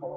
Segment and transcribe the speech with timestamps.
[0.00, 0.12] Welcome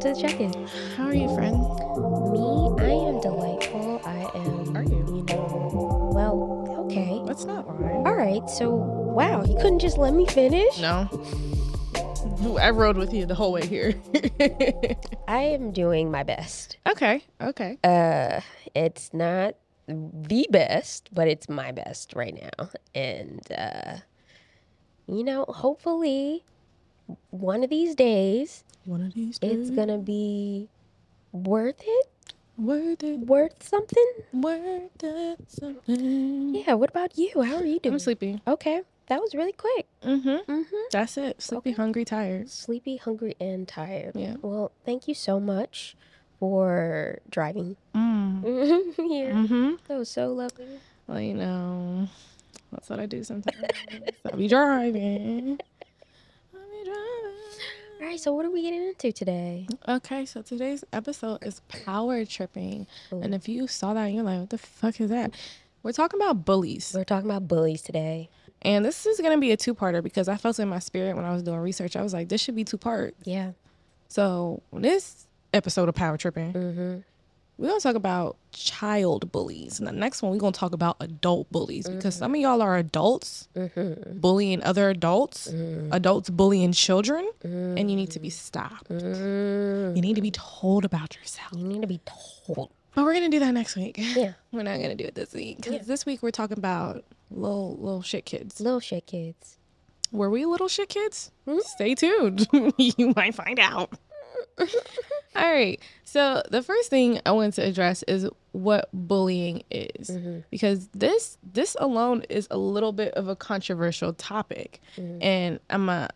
[0.00, 0.66] to the check-in.
[0.96, 1.58] How are you, friend?
[2.32, 4.00] Me, I am delightful.
[4.06, 4.74] I am.
[4.74, 5.04] Are you?
[5.08, 6.10] You know.
[6.14, 7.20] Well, okay.
[7.22, 7.90] Let's not lie.
[7.90, 8.48] All right.
[8.48, 10.78] So, wow, you couldn't just let me finish.
[10.80, 11.06] No.
[12.60, 13.94] I rode with you the whole way here.
[15.28, 16.78] I am doing my best.
[16.88, 17.22] okay.
[17.40, 17.76] Okay.
[17.84, 18.40] Uh,
[18.74, 19.54] it's not
[19.86, 22.70] the best, but it's my best right now.
[22.94, 23.98] And uh,
[25.06, 26.44] you know, hopefully,
[27.30, 30.68] one of these days, One of these days, it's gonna be
[31.32, 32.06] worth it.
[32.56, 33.20] worth it.
[33.20, 34.10] Worth something.
[34.32, 35.38] Worth it.
[35.48, 36.54] Something.
[36.56, 36.72] Yeah.
[36.74, 37.42] What about you?
[37.42, 37.94] How are you doing?
[37.94, 38.40] I'm sleepy.
[38.48, 39.86] Okay, that was really quick.
[40.02, 40.50] Mm-hmm.
[40.50, 40.76] Mm-hmm.
[40.92, 41.40] That's it.
[41.42, 41.76] Sleepy, Okay.
[41.76, 42.48] hungry, tired.
[42.50, 44.12] Sleepy, hungry, and tired.
[44.14, 44.36] Yeah.
[44.42, 45.96] Well, thank you so much
[46.38, 48.94] for driving Mm.
[48.96, 49.32] here.
[49.34, 49.72] Mm-hmm.
[49.88, 50.66] That was so lovely.
[51.06, 52.08] Well, you know,
[52.70, 53.56] that's what I do sometimes.
[54.24, 55.58] I'll be driving.
[56.54, 57.34] I'll be driving.
[58.00, 58.20] All right.
[58.20, 59.66] So, what are we getting into today?
[59.88, 62.86] Okay, so today's episode is power tripping.
[63.12, 63.20] Ooh.
[63.20, 65.32] And if you saw that, you're like, what the fuck is that?
[65.82, 66.92] We're talking about bullies.
[66.94, 68.28] We're talking about bullies today.
[68.62, 71.14] And this is going to be a two parter because I felt in my spirit
[71.16, 71.94] when I was doing research.
[71.96, 73.14] I was like, this should be two part.
[73.24, 73.52] Yeah.
[74.08, 76.98] So, this episode of Power Tripping, Mm-hmm.
[77.58, 79.78] we're going to talk about child bullies.
[79.78, 82.62] And the next one, we're going to talk about adult bullies because some of y'all
[82.62, 84.18] are adults Mm-hmm.
[84.18, 85.46] bullying other adults,
[85.92, 87.78] adults bullying children, Mm-hmm.
[87.78, 88.88] and you need to be stopped.
[88.88, 89.94] Mm.
[89.94, 91.52] You need to be told about yourself.
[91.54, 92.00] You need to be
[92.46, 92.70] told.
[92.94, 93.94] But we're gonna do that next week.
[93.98, 94.32] Yeah.
[94.52, 95.82] We're not gonna do it this week because Yeah.
[95.86, 98.60] this week we're talking about little little shit kids.
[98.60, 99.58] Little shit kids.
[100.10, 101.30] Were we little shit kids?
[101.46, 101.58] Hmm?
[101.60, 102.46] Stay tuned.
[102.78, 103.92] you might find out.
[105.36, 105.78] All right.
[106.04, 110.40] So the first thing I want to address is what bullying is, Mm-hmm.
[110.50, 115.22] because this this alone is a little bit of a controversial topic, Mm-hmm.
[115.22, 116.08] and I'm a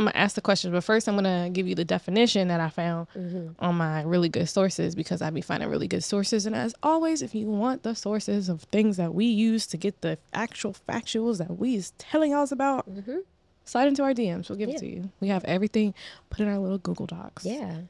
[0.00, 2.70] I'm gonna ask the questions, but first I'm gonna give you the definition that I
[2.70, 3.48] found Mm-hmm.
[3.64, 6.46] on my really good sources because I be finding really good sources.
[6.46, 10.00] And as always, if you want the sources of things that we use to get
[10.00, 13.18] the actual factuals that we is telling us about, Mm-hmm.
[13.66, 14.48] slide into our DMs.
[14.48, 14.76] We'll give Yeah.
[14.76, 15.10] it to you.
[15.20, 15.92] We have everything
[16.30, 17.44] put in our little Google Docs.
[17.44, 17.82] Yeah.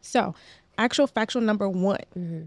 [0.00, 0.34] So,
[0.78, 1.98] actual factual number one.
[2.16, 2.42] Mm-hmm.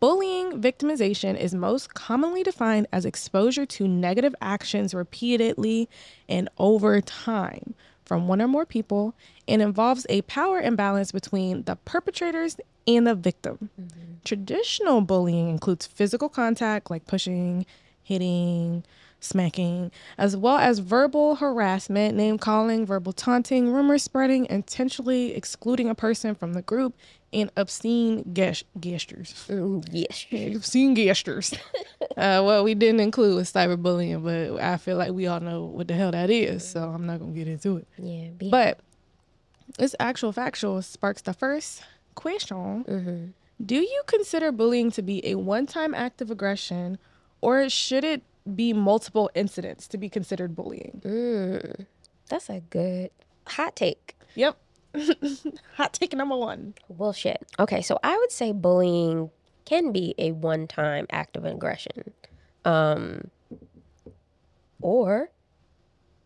[0.00, 5.88] Bullying victimization is most commonly defined as exposure to negative actions repeatedly
[6.28, 9.14] and over time from one or more people
[9.48, 12.56] and involves a power imbalance between the perpetrators
[12.86, 13.70] and the victim.
[13.80, 14.14] Mm-hmm.
[14.24, 17.66] Traditional bullying includes physical contact like pushing,
[18.02, 18.84] hitting,
[19.20, 25.94] smacking, as well as verbal harassment, name calling, verbal taunting, rumor spreading, intentionally excluding a
[25.94, 26.94] person from the group,
[27.32, 29.34] and obscene ges- gestures.
[29.48, 30.26] Mm, yes.
[30.56, 31.54] Obscene gestures.
[32.16, 35.88] uh, what we didn't include was cyberbullying, but I feel like we all know what
[35.88, 37.88] the hell that is, so I'm not gonna get into it.
[37.98, 38.28] Yeah.
[38.30, 38.80] Be- But
[39.78, 41.82] this actual factual sparks the first
[42.14, 42.84] question.
[42.84, 43.26] mm-hmm.
[43.64, 46.96] Do you consider bullying to be a one time act of aggression,
[47.40, 48.22] or should it
[48.54, 51.02] be multiple incidents to be considered bullying?
[51.04, 51.86] mm.
[52.30, 53.10] That's a good
[53.48, 54.16] hot take.
[54.36, 54.56] Yep.
[55.76, 56.74] Hot take number one.
[56.88, 57.44] Well, shit.
[57.58, 59.30] Okay, so I would say bullying
[59.64, 62.12] can be a one-time act of aggression,
[62.64, 63.30] um,
[64.80, 65.30] or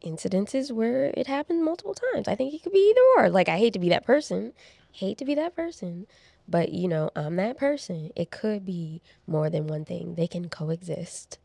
[0.05, 2.29] incidences where it happened multiple times.
[2.29, 3.31] I think it could be either or.
[3.31, 4.53] Like, I hate to be that person,
[4.93, 6.07] hate to be that person,
[6.49, 8.11] but you know, I'm that person.
[8.17, 10.15] It could be more than one thing.
[10.15, 11.39] They can coexist.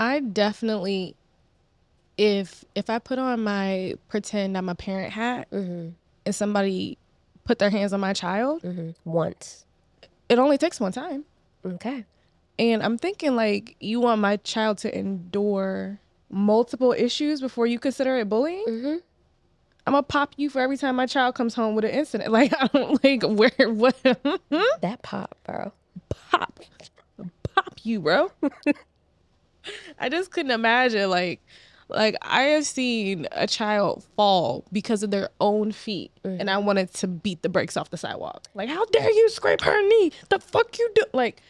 [0.00, 1.16] I definitely,
[2.16, 5.90] if if I put on my pretend I'm a parent hat Mm-hmm.
[6.26, 6.98] And somebody
[7.44, 8.90] put their hands on my child, Mm-hmm.
[9.04, 9.64] Once.
[10.28, 11.24] it only takes one time.
[11.64, 12.04] Okay.
[12.58, 15.98] And I'm thinking like you want my child to endure
[16.30, 18.64] multiple issues before you consider it bullying.
[18.68, 18.96] Mm-hmm.
[19.86, 22.30] I'm gonna pop you for every time my child comes home with an incident.
[22.32, 23.96] Like I don't like where what
[24.80, 25.72] That pop, bro.
[26.08, 26.60] pop
[27.54, 28.30] pop you, bro.
[29.98, 31.40] I just couldn't imagine like
[31.88, 36.92] like I have seen a child fall because of their own feet and I wanted
[36.94, 38.46] to beat the brakes off the sidewalk.
[38.54, 40.12] Like how dare you scrape her knee?
[40.28, 41.42] The fuck you do like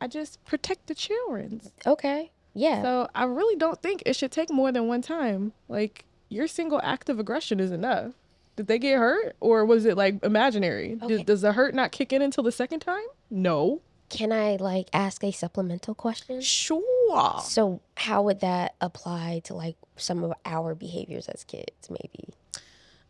[0.00, 1.60] I just protect the children.
[1.86, 2.30] Okay.
[2.54, 2.82] Yeah.
[2.82, 5.52] So I really don't think it should take more than one time.
[5.68, 8.12] Like your single act of aggression is enough.
[8.56, 10.98] Did they get hurt or was it like imaginary?
[11.02, 11.22] Okay.
[11.22, 13.04] does the hurt not kick in until the second time?
[13.30, 13.80] No.
[14.12, 16.40] Can I like ask a supplemental question?
[16.42, 17.40] Sure.
[17.42, 22.34] So how would that apply to like some of our behaviors as kids, maybe?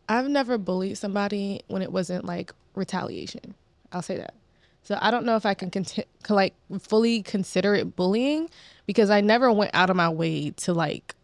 [0.07, 3.53] I've never bullied somebody when it wasn't like retaliation.
[3.91, 4.33] I'll say that.
[4.83, 8.49] So I don't know if I can conti- like fully consider it bullying
[8.85, 11.15] because I never went out of my way to like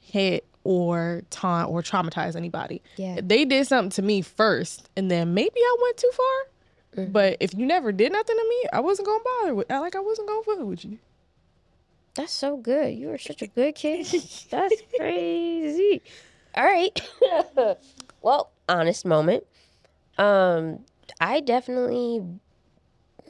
[0.00, 2.82] hit or taunt or traumatize anybody.
[2.96, 3.20] Yeah.
[3.22, 6.51] They did something to me first and then maybe I went too far.
[6.94, 10.00] But if you never did nothing to me, I wasn't gonna bother with like I
[10.00, 10.98] wasn't gonna fuck with you.
[12.14, 12.94] That's so good.
[12.94, 14.06] You are such a good kid.
[14.50, 16.02] That's crazy.
[16.54, 17.00] All right.
[18.22, 19.44] well, honest moment.
[20.18, 20.80] Um,
[21.20, 22.22] I definitely.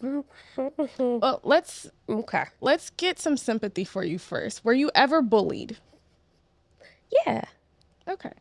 [0.01, 2.45] Well, let's Okay.
[2.61, 4.65] let's get some sympathy for you first.
[4.65, 5.79] Were you ever bullied?
[7.25, 7.45] Yeah.
[8.09, 8.33] Okay.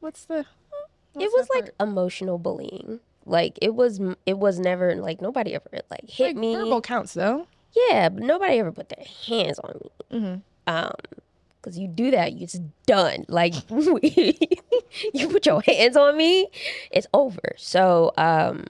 [0.00, 0.44] What's the?
[1.14, 1.88] It was like part?
[1.88, 3.00] emotional bullying.
[3.26, 4.00] Like it was.
[4.26, 6.54] It was never like nobody ever like hit like me.
[6.54, 7.46] verbal counts though.
[7.74, 9.90] Yeah, but nobody ever put their hands on me.
[10.18, 10.42] Mhm.
[10.66, 10.92] Um,
[11.60, 13.24] because you do that, it's done.
[13.28, 16.48] Like you put your hands on me,
[16.90, 17.54] it's over.
[17.56, 18.64] So, um,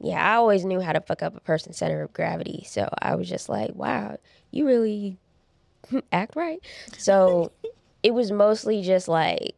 [0.00, 2.64] yeah, I always knew how to fuck up a person's center of gravity.
[2.66, 4.16] So I was just like, wow,
[4.50, 5.18] you really
[6.12, 6.60] act right.
[6.96, 7.52] So
[8.02, 9.54] it was mostly just like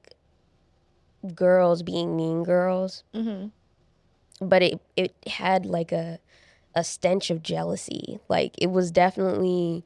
[1.35, 3.51] girls being mean girls, Mhm.
[4.41, 6.19] but it it had like a
[6.75, 8.19] a stench of jealousy.
[8.29, 9.85] Like it was definitely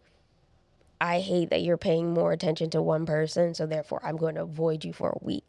[1.01, 4.43] I hate that you're paying more attention to one person, so therefore I'm going to
[4.43, 5.45] avoid you for a week.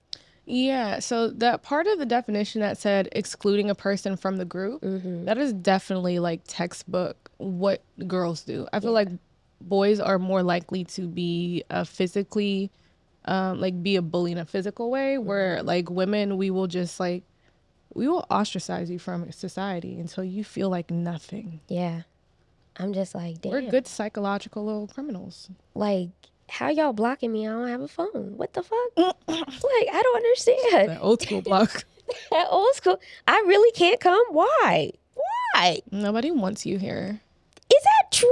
[0.46, 1.00] Yeah.
[1.00, 5.26] So that part of the definition that said excluding a person from the group, Mm-hmm.
[5.26, 8.68] that is definitely like textbook what girls do.
[8.72, 9.10] I feel like
[9.60, 12.72] boys are more likely to be uh, physically,
[13.26, 17.00] um, like be a bully in a physical way, where like women, we will just
[17.00, 17.24] like,
[17.94, 21.60] we will ostracize you from society until you feel like nothing.
[21.68, 22.04] Yeah.
[22.78, 23.52] I'm just like, damn.
[23.52, 25.50] We're good psychological little criminals.
[25.76, 26.10] Like,
[26.50, 27.48] how y'all blocking me?
[27.48, 28.38] I don't have a phone.
[28.38, 28.90] What the fuck?
[28.98, 30.90] like, I don't understand.
[30.90, 31.86] That old school block.
[32.30, 33.00] That old school.
[33.26, 34.22] I really can't come.
[34.32, 34.92] Why?
[35.54, 35.80] Why?
[35.92, 37.22] Nobody wants you here.
[37.74, 38.30] Is that true?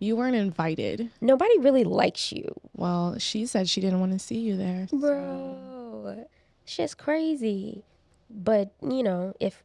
[0.00, 1.10] You weren't invited.
[1.20, 4.88] Nobody really likes you, Well, she said she didn't want to see you there.
[4.90, 6.26] so- bro.
[6.64, 7.84] Shit's crazy.
[8.30, 9.62] But you know, if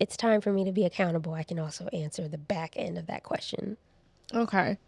[0.00, 3.06] it's time for me to be accountable, I can also answer the back end of
[3.08, 3.76] that question.
[4.32, 4.78] Okay.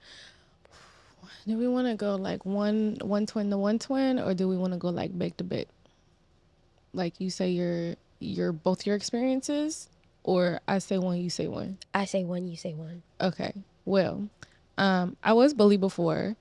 [1.46, 4.56] Do we want to go like one one twin to one twin, or do we
[4.56, 5.68] want to go like bit to bit?
[6.92, 9.88] Like you say your your both your experiences,
[10.24, 11.78] or I say one, you say one.
[11.92, 13.02] I say one, you say one.
[13.20, 13.52] Okay.
[13.84, 14.28] Well,
[14.78, 16.36] um, I was bullied before.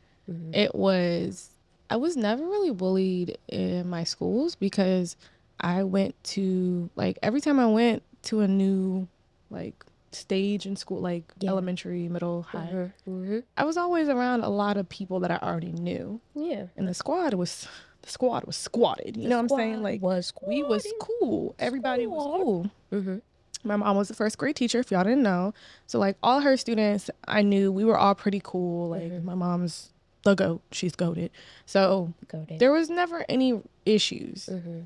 [0.53, 1.49] It was
[1.89, 5.15] I was never really bullied in my schools because
[5.59, 9.07] I went to like every time I went to a new
[9.51, 11.51] like stage in school, like Yeah.
[11.51, 12.91] elementary, middle, high.
[13.07, 13.39] Mm-hmm.
[13.55, 16.67] I was always around a lot of people that I already knew, Yeah.
[16.75, 17.67] and the squad was
[18.01, 19.15] the squad was squatted.
[19.17, 19.83] You know what I'm saying?
[19.83, 21.53] Like was we was cool.
[21.59, 22.71] Everybody was cool.
[22.91, 23.17] Mm-hmm.
[23.65, 25.53] My mom was a first grade teacher, if y'all didn't know.
[25.87, 28.89] So like all her students, I knew we were all pretty cool.
[28.89, 29.89] Like my mom's
[30.23, 30.61] the goat.
[30.71, 31.31] She's goaded.
[31.65, 32.71] So Go there.
[32.71, 34.49] was never any issues.
[34.51, 34.81] Mm-hmm.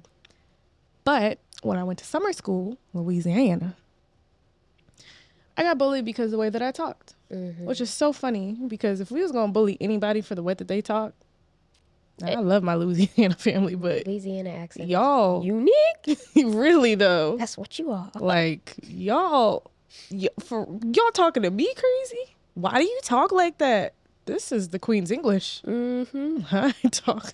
[1.03, 3.75] But when I went to summer school, Louisiana,
[5.57, 7.15] I got bullied because of the way that I talked.
[7.33, 7.65] Mm-hmm.
[7.65, 10.67] Which is so funny because if we was gonna bully anybody for the way that
[10.67, 11.13] they talk,
[12.23, 14.89] I love my Louisiana family, but Louisiana accent.
[14.89, 16.19] y'all unique.
[16.35, 18.11] really though, That's what you are.
[18.15, 19.71] like y'all,
[20.11, 22.35] y- for y'all talking to me crazy.
[22.55, 23.93] Why do you talk like that?
[24.25, 25.61] This is the Queen's English.
[25.65, 26.39] Mm-hmm.
[26.55, 27.33] I talk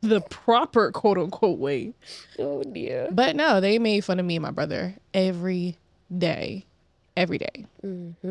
[0.00, 1.92] the proper quote unquote way.
[2.38, 3.08] Oh dear.
[3.12, 5.78] But no, they made fun of me and my brother every
[6.16, 6.64] day,
[7.16, 7.66] every day.
[7.84, 8.26] Mm-hmm.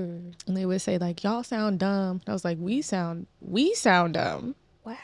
[0.48, 3.74] And they would say like, "Y'all sound dumb." And I was like, "We sound, we
[3.75, 4.98] sound dumb." Wow.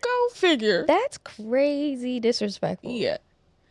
[0.00, 0.84] Go figure.
[0.86, 2.90] That's crazy disrespectful.
[2.92, 3.18] yeah.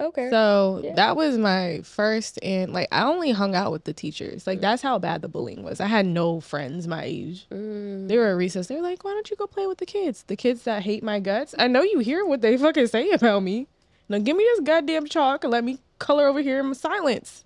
[0.01, 0.29] Okay.
[0.29, 0.93] So Yeah.
[0.93, 4.47] that was my first, and like I only hung out with the teachers.
[4.47, 5.81] Like that's how bad the bullying was.
[5.81, 7.45] I had no friends my age.
[7.51, 8.07] Mm.
[8.07, 8.67] They were at recess.
[8.67, 10.23] They were like, "Why don't you go play with the kids?
[10.27, 11.53] The kids that hate my guts.
[11.59, 13.67] I know you hear what they fucking say about me.
[14.07, 17.43] Now give me this goddamn chalk and let me color over here in silence."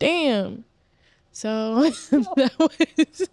[0.00, 0.64] Damn.
[1.34, 3.28] So that was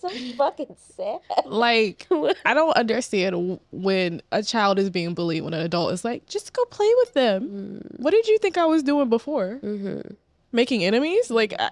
[0.00, 1.18] so fucking sad.
[1.44, 2.06] like
[2.46, 6.52] I don't understand when a child is being bullied when an adult is like, just
[6.52, 7.82] go play with them.
[7.96, 9.58] What did you think I was doing before?
[9.60, 10.14] Mm-hmm.
[10.52, 11.28] Making enemies?
[11.28, 11.70] Like, I...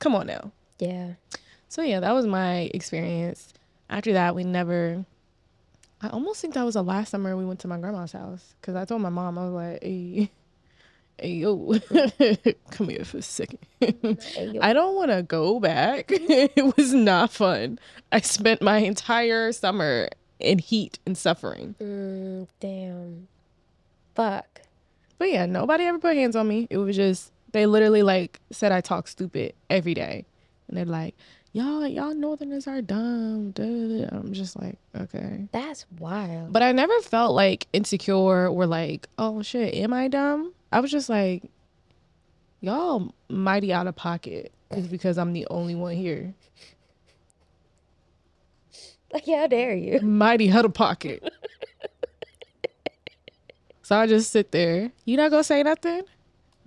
[0.00, 0.50] come on now.
[0.80, 1.12] Yeah.
[1.68, 3.54] So yeah, that was my experience.
[3.88, 5.04] After that, we never.
[6.02, 8.74] I almost think that was the last summer we went to my grandma's house because
[8.74, 10.30] I told my mom I was like, "Hey,
[11.20, 11.74] hey yo,
[12.70, 13.58] come here for a second.
[13.80, 14.58] Hey.
[14.62, 16.06] I don't want to go back.
[16.10, 17.78] it was not fun.
[18.12, 20.08] I spent my entire summer
[20.38, 21.74] in heat and suffering.
[21.80, 23.28] Mm, damn.
[24.14, 24.62] Fuck.
[25.18, 26.66] But yeah, nobody ever put hands on me.
[26.70, 30.24] It was just they literally like said I talk stupid every day,
[30.68, 31.14] and they're like,
[31.52, 35.46] "Y'all, y'all Northerners are dumb." I'm just like, okay.
[35.52, 36.52] That's wild.
[36.52, 40.54] But I never felt like insecure or like, oh shit, am I dumb?
[40.72, 41.42] I was just like,
[42.60, 46.34] y'all mighty out of pocket is because I'm the only one here.
[49.12, 50.00] Like, how dare you?
[50.02, 51.32] Mighty out of pocket.
[53.82, 54.92] so I just sit there.
[55.04, 56.02] You not gonna say nothing?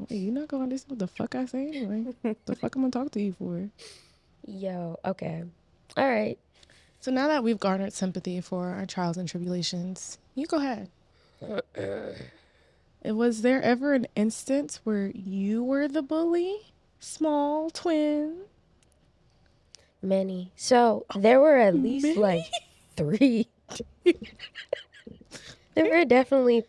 [0.10, 2.04] You not gonna understand what the fuck I say anyway?
[2.22, 3.70] the fuck I'm gonna talk to you for?
[4.46, 5.46] Yo, okay.
[5.96, 6.38] All right.
[7.00, 10.90] So now that we've garnered sympathy for our trials and tribulations, you go ahead.
[13.06, 16.74] Was there ever an instance where you were the bully?
[17.00, 18.44] Small twin?
[20.02, 20.52] Many.
[20.56, 22.20] So there were at least Many?
[22.20, 22.46] like
[22.96, 23.48] three.
[25.76, 26.64] there were definitely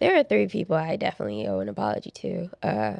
[0.00, 2.50] there are three people I definitely owe an apology to.
[2.62, 2.94] Uh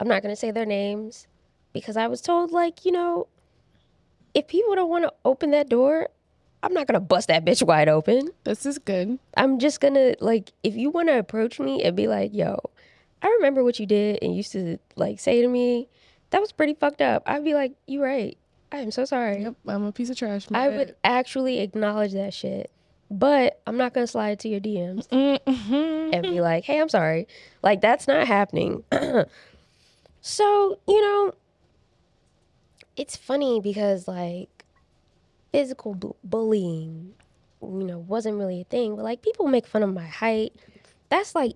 [0.00, 1.26] I'm not gonna say their names
[1.72, 3.26] because I was told like, you know,
[4.34, 6.08] if people don't want to open that door,
[6.64, 8.30] I'm not gonna bust that bitch wide open.
[8.44, 9.18] This is good.
[9.36, 12.58] I'm just gonna like if you want to approach me and be like, "Yo,
[13.22, 15.88] I remember what you did and used to like say to me,
[16.30, 18.38] that was pretty fucked up." I'd be like, "You right.
[18.72, 20.46] I am so sorry." Yep, I'm a piece of trash.
[20.52, 20.76] I bad.
[20.78, 22.70] would actually acknowledge that shit.
[23.10, 26.14] But I'm not gonna slide to your DMs Mhm.
[26.14, 27.28] and be like, "Hey, I'm sorry."
[27.62, 28.82] Like that's not happening.
[30.22, 31.32] so, you know,
[32.96, 34.48] it's funny because like
[35.54, 37.14] physical bu- bullying,
[37.62, 40.52] you know, wasn't really a thing, but like people make fun of my height.
[41.10, 41.54] That's like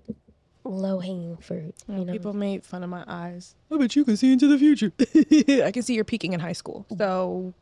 [0.63, 2.13] low hanging fruit, you know.
[2.13, 3.57] People made fun of my eyes.
[3.73, 4.93] I bet you can see into the future.
[5.65, 6.87] I can see you're peaking in high school.
[6.97, 7.55] So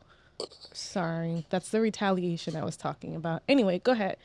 [0.73, 1.47] sorry.
[1.49, 3.41] That's the retaliation I was talking about.
[3.49, 4.17] Anyway, go ahead.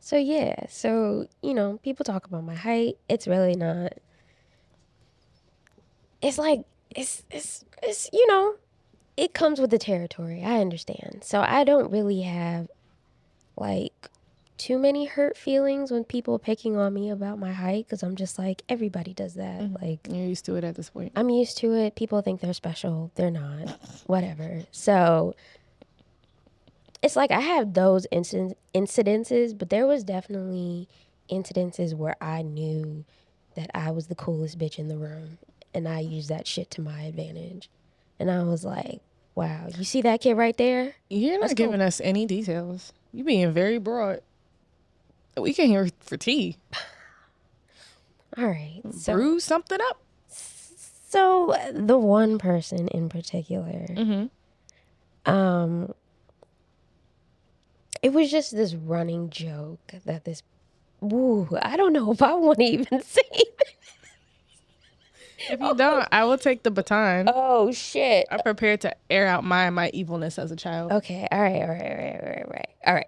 [0.00, 2.98] So yeah, so you know, people talk about my height.
[3.08, 3.94] It's really not.
[6.20, 8.54] It's like it's it's it's you know,
[9.16, 10.42] it comes with the territory.
[10.44, 11.22] I understand.
[11.22, 12.68] So I don't really have
[13.56, 14.10] like
[14.58, 18.38] too many hurt feelings when people picking on me about my height because I'm just
[18.38, 19.60] like everybody does that.
[19.60, 19.84] Mm-hmm.
[19.84, 21.12] Like You're used to it at this point.
[21.16, 21.94] I'm used to it.
[21.94, 23.10] People think they're special.
[23.14, 23.68] They're not.
[24.06, 24.62] Whatever.
[24.70, 25.34] So
[27.02, 30.88] it's like I have those incident incidences, but there was definitely
[31.30, 33.04] incidences where I knew
[33.54, 35.38] that I was the coolest bitch in the room
[35.74, 37.68] and I used that shit to my advantage.
[38.18, 39.00] And I was like,
[39.34, 40.94] wow, you see that kid right there?
[41.10, 42.92] You're not giving us any details.
[43.12, 44.20] You're being very broad.
[45.36, 46.56] We came here for tea.
[48.38, 48.80] All right.
[48.98, 50.00] So Brew something up.
[50.28, 55.30] so the one person in particular Mm-hmm.
[55.30, 55.94] um
[58.02, 60.42] it was just this running joke that this
[61.00, 63.75] woo i don't know if i want to even say it.
[65.50, 67.28] If you don't, I will take the baton.
[67.34, 70.92] oh shit I'm prepared to air out my my evilness as a child.
[70.92, 73.06] okay all right all right all right all right all right all right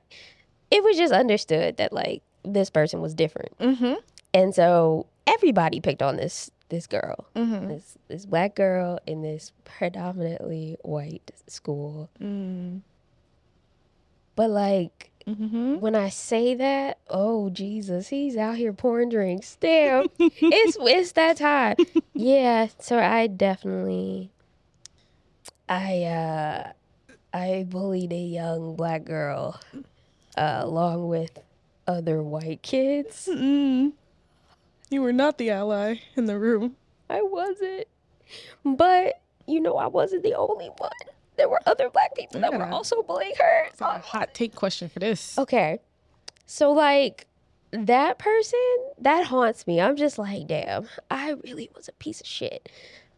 [0.71, 3.95] it was just understood that like this person was different Mm-hmm.
[4.35, 7.68] and so everybody picked on this this girl Mm-hmm.
[7.68, 12.78] this this black girl in this predominantly white school Mm-hmm.
[14.37, 15.81] but like Mm-hmm.
[15.81, 19.57] when I say that, oh Jesus, he's out here pouring drinks.
[19.61, 21.77] Damn, it's it's that time.
[22.15, 24.31] Yeah, so I definitely,
[25.69, 26.73] I uh,
[27.35, 29.61] I bullied a young black girl,
[30.37, 31.39] uh, along with
[31.87, 33.29] other white kids.
[33.31, 33.93] Mm-mm.
[34.91, 36.77] You were not the ally in the room.
[37.11, 37.87] I wasn't,
[38.65, 40.91] but you know I wasn't the only one.
[41.38, 43.64] There were other black people that were also bullying her.
[43.68, 45.38] It's a hot take question for this.
[45.38, 45.78] Okay.
[46.45, 47.26] So like
[47.71, 48.59] that person
[48.99, 49.80] that haunts me.
[49.80, 52.68] I'm just like, damn, I really was a piece of shit.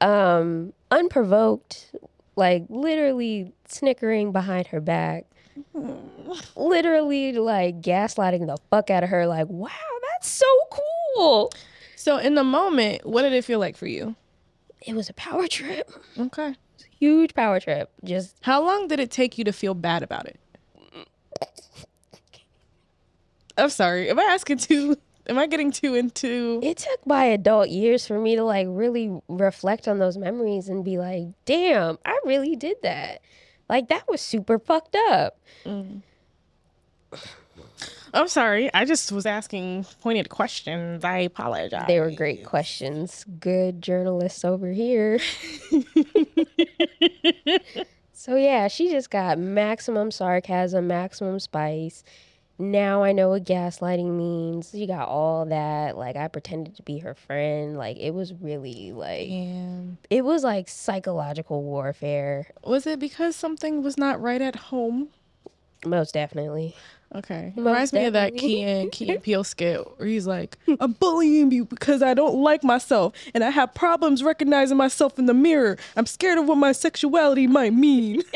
[0.00, 1.94] Um, unprovoked,
[2.36, 5.26] like literally snickering behind her back.
[6.56, 9.70] Literally like gaslighting the fuck out of her, like, wow,
[10.12, 11.50] that's so cool.
[11.96, 14.16] So in the moment, what did it feel like for you?
[14.86, 15.90] It was a power trip.
[16.18, 16.54] Okay.
[16.98, 17.90] Huge power trip.
[18.04, 20.38] Just How long did it take you to feel bad about it?
[23.56, 24.08] I'm sorry.
[24.08, 24.96] Am I asking too?
[25.28, 26.60] Am I getting too into?
[26.62, 30.84] it took my adult years for me to like really reflect on those memories and
[30.84, 33.20] be like, damn, I really did that.
[33.68, 35.38] Like that was super fucked up.
[35.64, 36.02] Mm.
[38.12, 38.72] I'm sorry.
[38.74, 41.04] I just was asking pointed questions.
[41.04, 41.86] I apologize.
[41.86, 43.24] They were great questions.
[43.38, 45.20] Good journalists over here.
[48.20, 52.04] So yeah, she just got maximum sarcasm, maximum spice.
[52.58, 54.68] Now I know what gaslighting means.
[54.72, 55.96] She got all that.
[55.96, 57.78] Like I pretended to be her friend.
[57.78, 59.30] Like it was really like
[60.10, 62.48] it was like psychological warfare.
[62.62, 65.08] was it because something was not right at home?
[65.86, 66.76] Most definitely.
[67.14, 67.52] Okay.
[67.56, 68.36] Most Reminds me of that.
[68.36, 72.36] Key and Key and Peele skit where he's like, I'm bullying you because I don't
[72.36, 75.76] like myself and I have problems recognizing myself in the mirror.
[75.96, 78.22] I'm scared of what my sexuality might mean.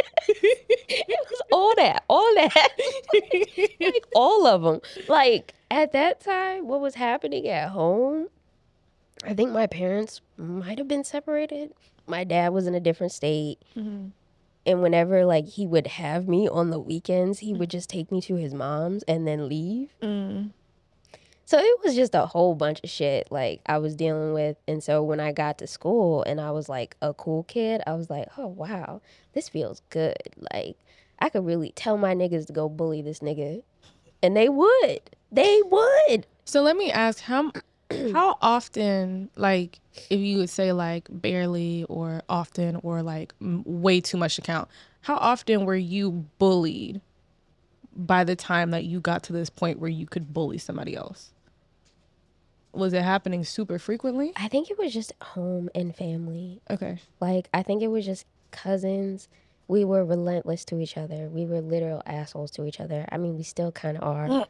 [0.87, 2.69] It was all that, all that,
[3.81, 4.81] like all of them.
[5.09, 8.29] Like at that time, what was happening at home?
[9.27, 11.73] I think my parents might have been separated.
[12.07, 14.09] My dad was in a different state, mm-hmm.
[14.67, 18.21] And whenever like he would have me on the weekends, he would just take me
[18.23, 19.95] to his mom's and then leave.
[20.03, 20.51] Mm.
[21.47, 24.57] So it was just a whole bunch of shit like I was dealing with.
[24.67, 27.93] And so when I got to school and I was like a cool kid, I
[27.95, 29.03] was like, oh wow,
[29.35, 30.35] this feels good.
[30.53, 30.77] Like
[31.19, 33.63] I could really tell my niggas to go bully this nigga.
[34.23, 35.01] And they would.
[35.31, 36.27] They would.
[36.47, 37.53] So let me ask how
[38.13, 39.79] how often like
[40.11, 44.43] if you would say like barely or often or like m- way too much to
[44.43, 44.69] count
[45.03, 47.01] how often were you bullied
[47.97, 51.33] by the time that you got to this point where you could bully somebody else
[52.73, 56.61] was it happening super frequently I think it was just home and family.
[56.71, 59.29] okay Like I think it was just cousins.
[59.67, 61.29] We were relentless to each other.
[61.29, 63.07] We were literal assholes to each other.
[63.11, 64.47] I mean, we still kind of are,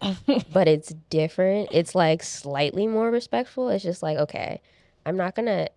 [0.53, 1.69] but it's different.
[1.73, 3.69] It's like slightly more respectful.
[3.69, 4.61] It's just like, okay,
[5.07, 5.69] I'm not gonna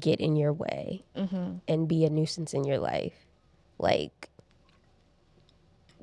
[0.00, 1.58] get in your way mm-hmm.
[1.68, 3.14] and be a nuisance in your life.
[3.78, 4.30] Like,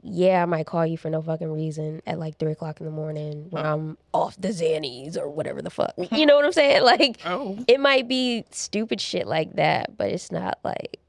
[0.04, 2.92] yeah, I might call you for no fucking reason at like three o'clock in the
[2.92, 5.94] morning when I'm off the Xannies or whatever the fuck.
[6.12, 6.84] You know what I'm saying?
[6.92, 11.00] Like, oh it might be stupid shit like that, but it's not like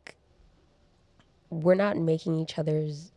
[1.52, 3.12] we're not making each other's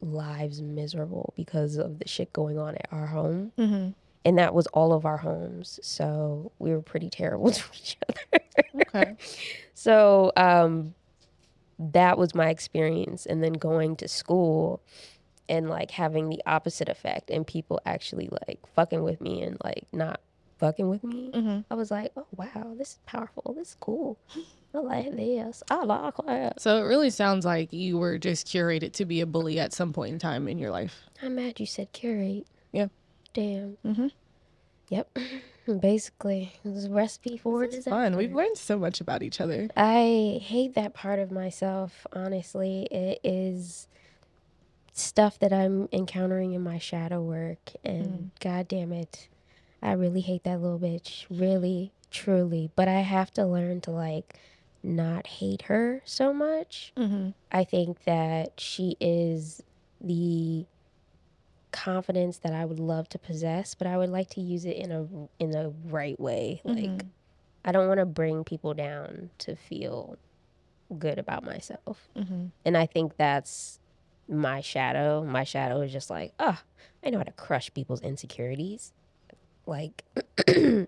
[0.00, 3.52] lives miserable because of the shit going on at our home.
[3.56, 3.94] Mhm.
[4.24, 5.78] And that was all of our homes.
[5.82, 8.44] So we were pretty terrible to each other.
[8.86, 9.16] okay
[9.74, 10.94] so um,
[11.78, 13.24] that was my experience.
[13.26, 14.80] And then going to school
[15.48, 19.86] and like having the opposite effect and people actually like fucking with me and like
[19.92, 20.20] not
[20.58, 21.30] fucking with me.
[21.32, 21.64] Mhm.
[21.70, 23.54] I was like, oh wow, this is powerful.
[23.56, 24.18] This is cool.
[24.74, 25.62] I like this.
[25.70, 26.60] I like that.
[26.60, 29.92] so it really sounds like you were just curated to be a bully at some
[29.92, 32.46] point in time in your life I'm mad you said curate.
[32.72, 32.88] Yeah.
[33.34, 33.76] Damn.
[33.84, 34.08] Mm-hmm.
[34.90, 35.18] Yep.
[35.80, 37.90] Basically, it was a recipe for it's disaster.
[37.90, 42.88] fun we've learned so much about each other I hate that part of myself, honestly.
[42.90, 43.86] It is
[44.92, 49.28] stuff that I'm encountering in my shadow work and god damn it.
[49.82, 51.26] I really hate that little bitch.
[51.30, 52.70] Really, truly.
[52.74, 54.34] But I have to learn to like
[54.82, 56.92] not hate her so much.
[56.96, 57.30] mm-hmm.
[57.50, 59.62] I think that she is
[60.00, 60.66] the
[61.72, 64.92] confidence that I would love to possess, but I would like to use it in
[64.92, 65.06] a
[65.38, 66.60] in the right way.
[66.64, 67.04] Like
[67.64, 70.16] I don't want to bring people down to feel
[70.98, 72.08] good about myself.
[72.16, 72.46] Mm-hmm.
[72.64, 73.78] And I think that's
[74.28, 75.24] my shadow.
[75.24, 76.58] My shadow is just like, oh,
[77.04, 78.92] I know how to crush people's insecurities.
[79.66, 80.04] Like
[80.46, 80.86] the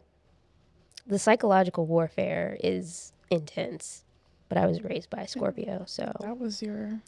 [1.16, 4.02] psychological warfare is intense,
[4.48, 7.00] but I was raised by a Scorpio, so That was your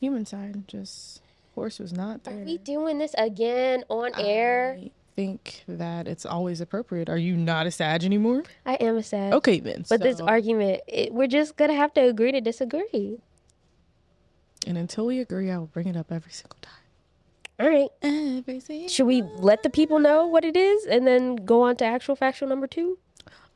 [0.00, 0.66] human side.
[0.68, 1.20] Just
[1.54, 2.34] horse was not there.
[2.40, 4.78] Are we doing this again on air?
[4.80, 7.08] I think that it's always appropriate.
[7.08, 8.44] Are you not a Sag anymore?
[8.64, 9.32] I am a sad.
[9.32, 9.84] Okay then.
[9.88, 13.18] But this argument, it, we're just gonna have to agree to disagree.
[14.66, 16.72] and until we agree, I will bring it up every single time.
[17.58, 17.88] All right.
[18.02, 18.88] Every single.
[18.88, 22.14] Should we let the people know what it is and then go on to actual
[22.14, 22.98] factual number two?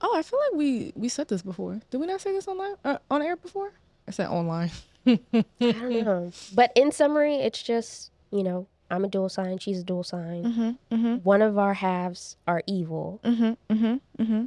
[0.02, 1.80] Oh, I feel like we we said this before.
[1.90, 3.72] Did we not say this online uh, on air before?
[4.08, 4.70] I said online.
[5.06, 5.18] I
[5.60, 6.32] don't know.
[6.54, 10.44] But in summary, it's just, you know, I'm a dual sign, she's a dual sign.
[10.44, 10.94] Mm-hmm.
[10.94, 11.14] Mm-hmm.
[11.22, 13.20] One of our halves are evil.
[13.24, 13.72] Mm-hmm.
[13.72, 14.22] Mm-hmm.
[14.22, 14.44] Mm-hmm.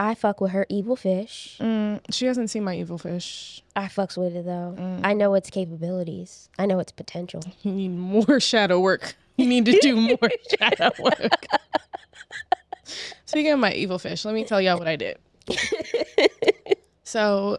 [0.00, 1.56] I fuck with her evil fish.
[1.60, 3.64] Mm, she hasn't seen my evil fish.
[3.74, 4.76] I fucks with it though.
[4.78, 5.00] Mm.
[5.02, 6.48] I know its capabilities.
[6.58, 7.42] I know its potential.
[7.62, 9.16] You need more shadow work.
[9.36, 11.46] You need to do more shadow work.
[13.28, 15.18] Speaking of my evil fish, let me tell y'all what I did.
[17.04, 17.58] so,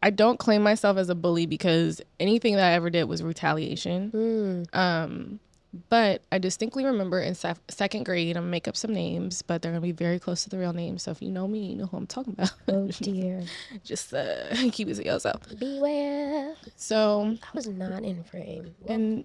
[0.00, 4.66] I don't claim myself as a bully because anything that I ever did was retaliation.
[4.72, 4.76] Mm.
[4.78, 5.40] Um,
[5.88, 9.62] but I distinctly remember in sef- second grade, I'm gonna make up some names, but
[9.62, 11.02] they're gonna be very close to the real names.
[11.02, 12.52] So if you know me, you know who I'm talking about.
[12.68, 13.42] Oh dear.
[13.82, 15.42] Just uh, keep it to yourself.
[15.58, 16.54] Beware.
[16.76, 18.72] So, I was not in frame.
[18.86, 19.24] and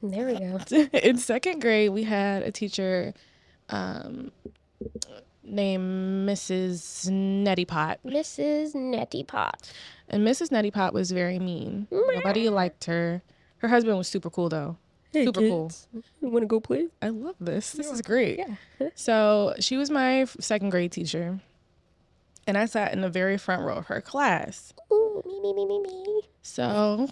[0.00, 0.60] There we go.
[0.92, 3.14] in second grade, we had a teacher.
[3.68, 4.30] Um,
[5.44, 7.10] named Mrs.
[7.10, 8.00] Nettie Pot.
[8.06, 8.74] Mrs.
[8.74, 9.70] Nettie Pot.
[10.08, 10.50] And Mrs.
[10.50, 11.86] Nettie Pot was very mean.
[11.90, 13.22] Nobody liked her.
[13.58, 14.76] Her husband was super cool though.
[15.12, 15.70] super cool.
[16.20, 16.88] You want to go play?
[17.00, 17.72] I love this.
[17.72, 18.38] This is great.
[18.38, 18.88] Yeah.
[18.94, 21.40] So she was my second grade teacher.
[22.46, 24.74] And I sat in the very front row of her class.
[24.92, 26.22] Ooh, me, me, me, me, me.
[26.42, 27.08] So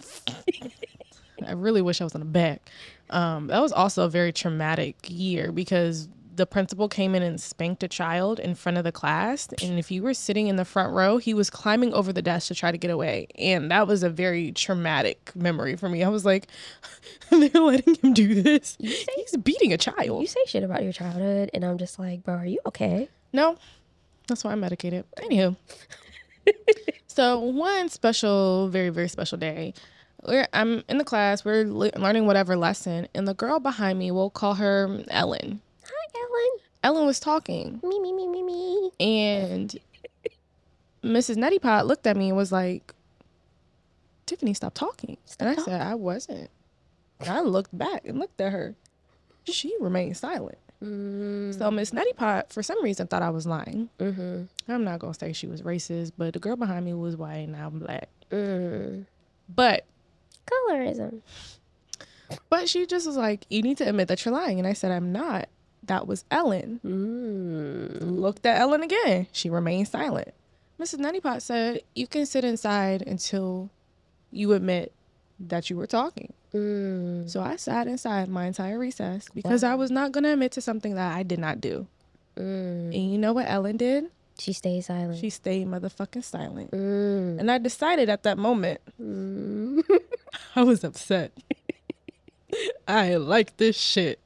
[1.47, 2.69] I really wish I was in the back.
[3.09, 7.83] Um, that was also a very traumatic year because the principal came in and spanked
[7.83, 9.47] a child in front of the class.
[9.61, 12.47] And if you were sitting in the front row, he was climbing over the desk
[12.47, 13.27] to try to get away.
[13.35, 16.03] And that was a very traumatic memory for me.
[16.03, 16.47] I was like,
[17.29, 18.77] they're letting him do this.
[18.79, 20.21] He's beating a child.
[20.21, 23.09] You say shit about your childhood, and I'm just like, bro, are you okay?
[23.33, 23.57] No,
[24.27, 25.05] that's why I'm medicated.
[25.17, 25.55] Anywho,
[27.07, 29.73] so one special, very very special day,
[30.23, 31.43] we're, I'm in the class.
[31.43, 35.61] We're le- learning whatever lesson, and the girl behind me, we'll call her Ellen.
[36.15, 36.49] Ellen.
[36.83, 38.91] Ellen was talking, Me, me, me, me, me.
[38.99, 39.75] and
[41.03, 41.35] Mrs.
[41.37, 42.93] Nettie Pot looked at me and was like,
[44.25, 46.49] "Tiffany, stop talking." and I said, "I wasn't."
[47.19, 48.75] And I looked back and looked at her.
[49.45, 50.57] She remained silent.
[50.83, 53.89] Mm, So Miss Nettie Pot, for some reason, thought I was lying.
[53.99, 54.43] mm-hmm.
[54.71, 57.55] I'm not gonna say she was racist, but the girl behind me was white and
[57.55, 58.09] I'm black.
[58.31, 59.05] Mm.
[59.53, 59.85] But
[60.47, 61.21] Colorism.
[62.49, 64.57] but she just was like, You need to admit that you're lying.
[64.59, 65.47] And I said, I'm not.
[65.83, 66.79] That was Ellen.
[66.85, 68.19] Mm.
[68.19, 69.27] Looked at Ellen again.
[69.31, 70.33] She remained silent.
[70.79, 70.99] Mrs.
[70.99, 73.69] Nuttypot said, You can sit inside until
[74.31, 74.93] you admit
[75.39, 76.33] that you were talking.
[76.53, 77.29] Mm.
[77.29, 80.95] So I sat inside my entire recess because I was not gonna admit to something
[80.95, 81.87] that I did not do.
[82.35, 82.93] Mm.
[82.93, 84.05] And you know what Ellen did?
[84.37, 85.19] She stayed silent.
[85.19, 86.71] She stayed motherfucking silent.
[86.71, 87.39] Mm.
[87.39, 89.81] And I decided at that moment Mm.
[90.55, 91.31] I was upset.
[92.87, 94.19] I like this shit.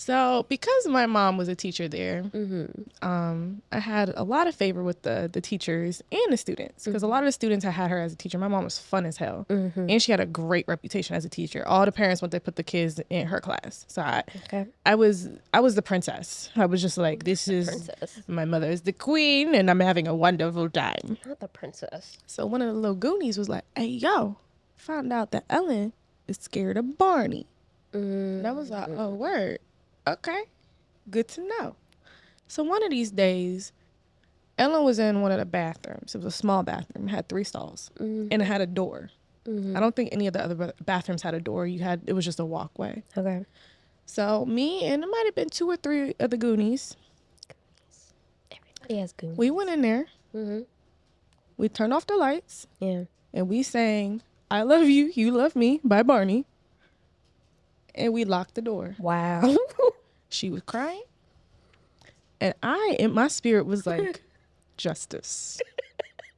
[0.00, 3.04] So, because my mom was a teacher there, mm-hmm.
[3.06, 7.02] um, I had a lot of favor with the the teachers and the students because
[7.02, 8.38] a lot of the students had had her as a teacher.
[8.38, 9.90] My mom was fun as hell, Mm-hmm.
[9.90, 11.66] and she had a great reputation as a teacher.
[11.66, 14.66] All the parents wanted to put the kids in her class, so I, Okay.
[14.86, 16.50] I was I was the princess.
[16.54, 18.22] I was just like, this is Princess.
[18.28, 21.18] my mother is the queen, and I'm having a wonderful time.
[21.26, 22.18] Not the princess.
[22.24, 24.36] So one of the little Goonies was like, "Hey, yo,
[24.76, 25.92] found out that Ellen
[26.28, 27.46] is scared of Barney."
[27.92, 28.38] Mm.
[28.38, 29.58] And I was like, "Oh, word,
[30.14, 30.44] okay,
[31.10, 31.76] good to know."
[32.46, 33.72] So one of these days,
[34.56, 36.14] Ellen was in one of the bathrooms.
[36.14, 38.28] It was a small bathroom, it had three stalls, Mm.
[38.30, 39.10] and it had a door.
[39.46, 39.76] Mhm.
[39.76, 41.66] I don't think any of the other bathrooms had a door.
[41.66, 43.02] You had it was just a walkway.
[43.16, 43.46] Okay.
[44.04, 46.96] So me and it might have been two or three of the Goonies.
[48.50, 49.38] Everybody has goons.
[49.38, 50.06] We went in there.
[50.34, 50.60] Mm-hmm.
[51.56, 52.66] We turned off the lights.
[52.80, 53.04] Yeah.
[53.34, 56.46] and we sang I Love You, You Love Me by Barney.
[57.94, 58.96] And we locked the door.
[58.98, 59.54] Wow.
[60.28, 61.02] She was crying.
[62.40, 64.22] And I, in my spirit, was like,
[64.76, 65.60] Justice.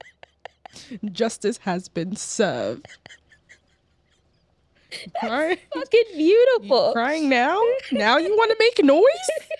[1.12, 2.87] Justice has been served.
[5.20, 6.92] Crying, Fucking beautiful.
[6.92, 7.62] crying now?
[7.92, 9.05] Now you want to make noise?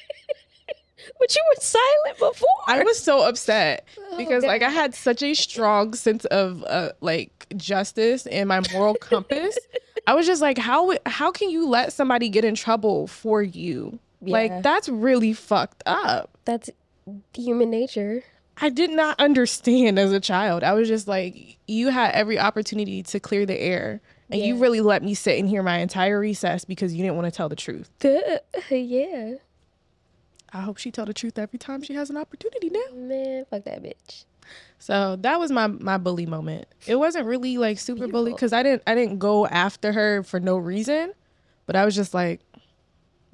[1.19, 2.49] But you were silent before.
[2.67, 6.91] I was so upset because Oh, like I had such a strong sense of uh,
[7.01, 9.59] like justice and my moral compass.
[10.07, 13.99] I was just like, how how can you let somebody get in trouble for you?
[14.23, 14.33] Yeah.
[14.33, 16.37] Like that's really fucked up.
[16.45, 16.71] That's
[17.35, 18.23] human nature.
[18.63, 20.63] I did not understand as a child.
[20.63, 24.83] I was just like, you had every opportunity to clear the air, and you really
[24.83, 27.57] let me sit in here my entire recess because you didn't want to tell the
[27.57, 27.91] truth.
[28.71, 29.35] yeah.
[30.53, 32.95] I hope she tell the truth every time she has an opportunity now.
[32.95, 34.25] Man, fuck that bitch.
[34.79, 36.67] So that was my my bully moment.
[36.87, 40.41] It wasn't really like super bully because I didn't I didn't go after her for
[40.41, 41.13] no reason,
[41.67, 42.41] but I was just like,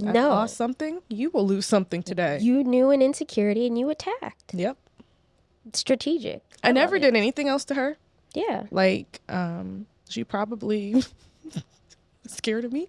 [0.04, 0.28] I No.
[0.28, 1.00] lost something.
[1.08, 2.38] You will lose something today.
[2.40, 4.52] You knew an insecurity and you attacked.
[4.54, 4.76] yep.
[5.72, 6.42] Strategic.
[6.62, 7.06] I, never love it.
[7.12, 7.96] did anything else to her.
[8.34, 8.64] Yeah.
[8.70, 11.02] Like, um, she probably
[12.26, 12.88] scared of me.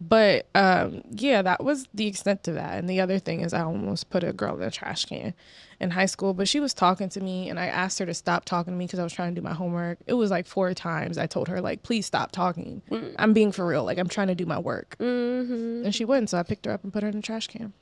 [0.00, 2.78] But um, yeah, that was the extent of that.
[2.78, 5.34] And the other thing is, I almost put a girl in a trash can
[5.80, 6.34] in high school.
[6.34, 8.86] But she was talking to me, and I asked her to stop talking to me
[8.86, 9.98] because I was trying to do my homework.
[10.06, 11.16] It was like four times.
[11.16, 12.82] I told her like, please stop talking.
[13.18, 13.84] I'm being for real.
[13.84, 14.96] Like I'm trying to do my work.
[14.98, 15.84] Mm-hmm.
[15.84, 16.30] And she wouldn't.
[16.30, 17.72] So I picked her up and put her in the trash can.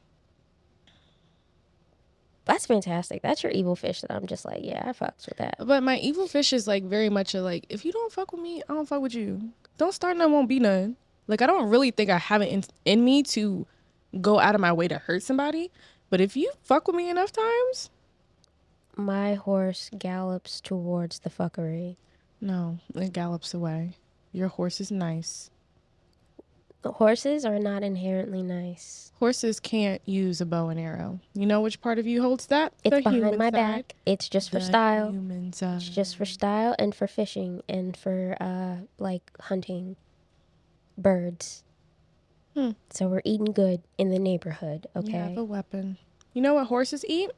[2.44, 3.22] That's fantastic.
[3.22, 5.56] That's your evil fish that I'm just like, yeah, I fucks with that.
[5.58, 8.40] But my evil fish is like very much a like, if you don't fuck with
[8.40, 9.52] me, I don't fuck with you.
[9.78, 10.96] Don't start none, won't be none.
[11.28, 13.66] Like I don't really think I have it in, in me to
[14.20, 15.70] go out of my way to hurt somebody.
[16.10, 17.90] But if you fuck with me enough times,
[18.96, 21.96] My horse gallops towards the fuckery.
[22.40, 23.92] no, it gallops away.
[24.32, 25.50] Your horse is nice.
[26.84, 29.12] Horses are not inherently nice.
[29.20, 31.20] Horses can't use a bow and arrow.
[31.32, 32.72] You know which part of you holds that?
[32.82, 33.52] It's The behind my side.
[33.52, 33.94] back.
[34.04, 35.14] It's just for The style.
[35.46, 39.94] It's just for style and for fishing and for uh like hunting
[40.98, 41.62] birds.
[42.54, 42.70] Hmm.
[42.90, 45.08] So we're eating good in the neighborhood, okay?
[45.12, 45.96] You have a weapon.
[46.34, 47.30] You know what horses eat?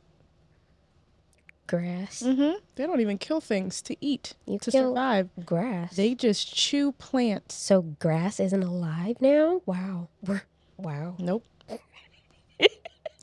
[1.66, 2.22] Grass.
[2.22, 2.58] Mm-hmm.
[2.76, 5.30] They don't even kill things to eat You to survive.
[5.46, 5.96] grass.
[5.96, 7.54] They just chew plants.
[7.54, 9.62] so grass isn't alive now?
[9.64, 10.08] Wow.
[10.26, 10.42] We're,
[10.76, 11.14] wow.
[11.18, 11.44] Nope.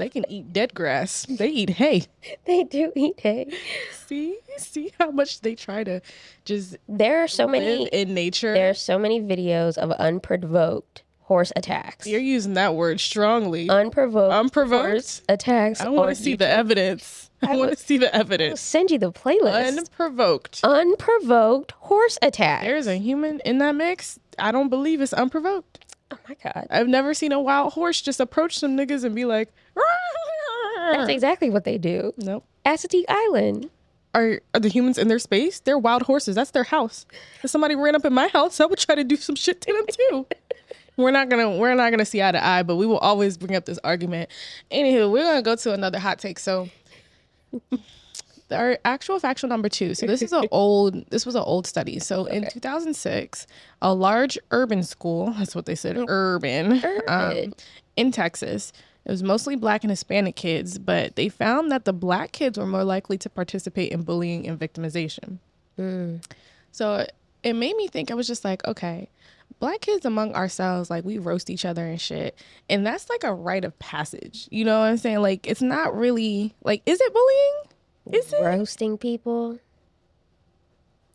[0.01, 1.25] they can eat dead grass.
[1.29, 2.03] They eat hay.
[2.45, 3.51] They do eat hay.
[4.07, 6.01] See, see how much they try to
[6.43, 8.53] just There are so many in nature.
[8.53, 12.05] there are so many videos of unprovoked horse attacks.
[12.07, 13.69] You're using that word strongly.
[13.69, 14.89] unprovoked Unprovoked?
[14.89, 15.79] horse attacks.
[15.79, 17.29] I want to see the evidence.
[17.41, 18.51] I I want to see the evidence.
[18.51, 19.77] I'll send you the playlist.
[19.77, 20.59] Unprovoked.
[20.63, 22.65] unprovoked horse attacks.
[22.65, 24.19] There's a human in that mix.
[24.37, 25.95] I don't believe it's unprovoked.
[26.11, 26.67] oh my god.
[26.69, 29.49] I've never seen a wild horse just approach some niggas and be like,
[30.91, 32.13] That's exactly what they do.
[32.17, 32.43] nope.
[32.65, 33.69] Assateague Island.
[34.13, 35.59] Are are the humans in their space?
[35.61, 36.35] They're wild horses.
[36.35, 37.05] That's their house.
[37.43, 39.71] If somebody ran up in my house, I would try to do some shit to
[39.73, 40.27] them too.
[40.97, 43.55] we're not gonna we're not gonna see eye to eye, but we will always bring
[43.55, 44.29] up this argument.
[44.69, 46.39] Anywho, we're gonna go to another hot take.
[46.39, 46.67] So
[48.51, 49.95] our actual factual number two.
[49.95, 51.99] So this is an old this was an old study.
[51.99, 53.47] So in 2006,
[53.81, 57.53] a large urban school, that's what they said, urban, Um, Urban.
[57.95, 58.73] in Texas.
[59.05, 62.67] It was mostly black and Hispanic kids, but they found that the black kids were
[62.67, 65.39] more likely to participate in bullying and victimization.
[65.79, 66.23] Mm.
[66.71, 67.07] So
[67.43, 69.09] it made me think, I was just like, okay,
[69.59, 72.37] black kids among ourselves, like we roast each other and shit.
[72.69, 74.47] And that's like a rite of passage.
[74.51, 75.21] You know what I'm saying?
[75.21, 78.23] Like it's not really like, is it bullying?
[78.23, 78.43] Is it?
[78.43, 79.59] Roasting people.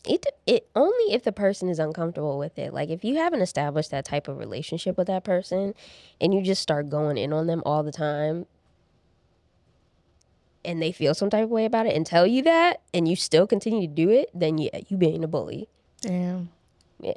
[0.06, 2.72] It it only if the person is uncomfortable with it.
[2.72, 5.74] Like if you haven't established that type of relationship with that person
[6.20, 8.46] and you just start going in on them all the time
[10.64, 13.16] and they feel some type of way about it and tell you that and you
[13.16, 15.68] still continue to do it, then yeah, you being a bully.
[16.00, 16.50] Damn.
[17.00, 17.14] Yeah.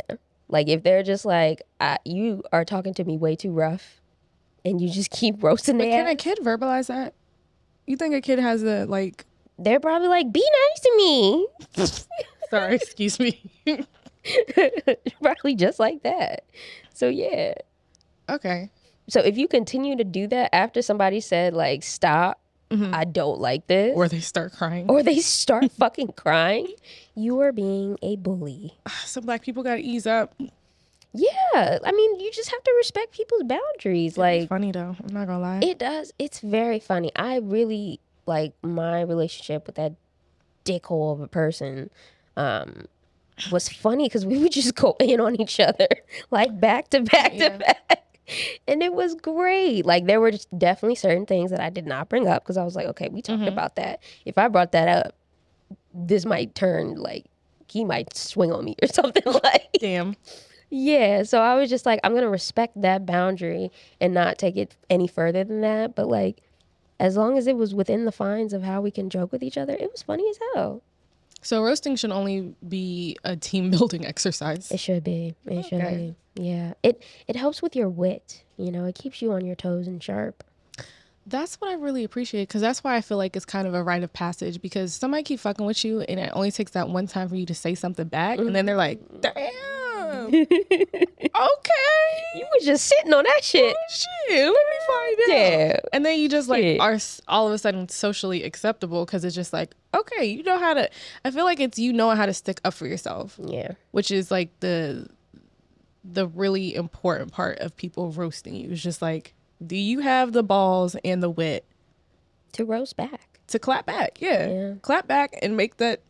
[0.47, 4.02] Like if they're just like, I, you are talking to me way too rough
[4.65, 7.13] and you just keep roasting But can a kid verbalize that?
[7.86, 9.25] You think a kid has a like
[9.60, 11.47] they're probably like, be nice to me.
[12.49, 13.41] sorry, excuse me.
[15.21, 16.43] probably just like that.
[16.93, 17.53] So yeah.
[18.29, 18.69] okay.
[19.07, 22.93] So if you continue to do that after somebody said like stop, mm-hmm.
[22.93, 24.89] I don't like this, Or they start crying.
[24.89, 26.67] or they start fucking crying,
[27.15, 28.77] you are being a bully.
[28.85, 30.35] Ah, some black people gotta ease up.
[31.12, 34.12] Yeah, I mean, you just have to respect people's boundaries.
[34.12, 34.95] It's Like funny though.
[35.03, 35.59] I'm not gonna lie.
[35.63, 36.13] it does.
[36.19, 37.12] It's very funny.
[37.15, 39.93] I really like my relationship with that
[40.65, 41.89] dickhole of a person.
[42.39, 42.86] Um,
[43.52, 45.88] was funny because we would just go in on each other
[46.32, 47.49] like back to back Yeah.
[47.49, 48.06] to back.
[48.67, 49.86] And it was great.
[49.86, 52.63] Like there were just definitely certain things that I did not bring up because I
[52.63, 54.02] was like, okay, we talked about that.
[54.25, 55.15] If I brought that up,
[55.93, 57.25] this might turn like
[57.67, 59.69] he might swing on me or something like.
[59.80, 60.15] Damn.
[60.69, 64.75] Yeah, so I was just like, I'm gonna respect that boundary and not take it
[64.89, 65.95] any further than that.
[65.95, 66.41] But like,
[66.99, 69.58] as long as it was within the fines of how we can joke with each
[69.58, 70.84] other, it was funny as hell.
[71.41, 74.71] So roasting should only be a team building exercise.
[74.71, 75.36] It should be.
[75.45, 76.15] It should Okay.
[76.36, 76.43] be.
[76.43, 76.73] Yeah.
[76.84, 78.43] It it helps with your wit.
[78.58, 80.43] You know, it keeps you on your toes and sharp.
[81.25, 83.84] That's what I really appreciate because that's why I feel like it's kind of a
[83.84, 87.06] rite of passage because somebody keep fucking with you and it only takes that one
[87.06, 88.54] time for you to say something back and mm-hmm.
[88.54, 89.34] then they're like, damn,
[90.33, 90.43] okay,
[92.35, 93.75] You were just sitting on that shit.
[93.75, 95.27] Oh, shit, let me find out.
[95.37, 95.79] Yeah.
[95.93, 99.53] And then you just like are all of a sudden socially acceptable because it's just
[99.53, 100.89] like, okay, you know how to.
[101.25, 103.73] I feel like it's you knowing how to stick up for yourself, Yeah.
[103.91, 105.07] which is like the
[106.03, 108.71] the really important part of people roasting you.
[108.71, 109.33] It's just like,
[109.65, 111.65] do you have the balls and the wit
[112.53, 113.39] To roast back.
[113.47, 114.19] to clap back?
[114.21, 114.73] Yeah, Yeah.
[114.81, 116.01] clap back and make that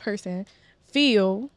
[0.00, 0.46] person
[0.86, 1.50] feel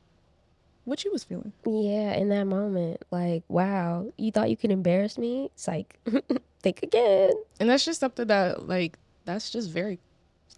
[0.87, 1.51] what you was feeling.
[1.65, 3.03] Yeah, in that moment.
[3.11, 5.49] Like, wow, you thought you could embarrass me?
[5.53, 5.99] It's like,
[6.61, 7.31] think again.
[7.59, 9.99] And that's just something that like that's just very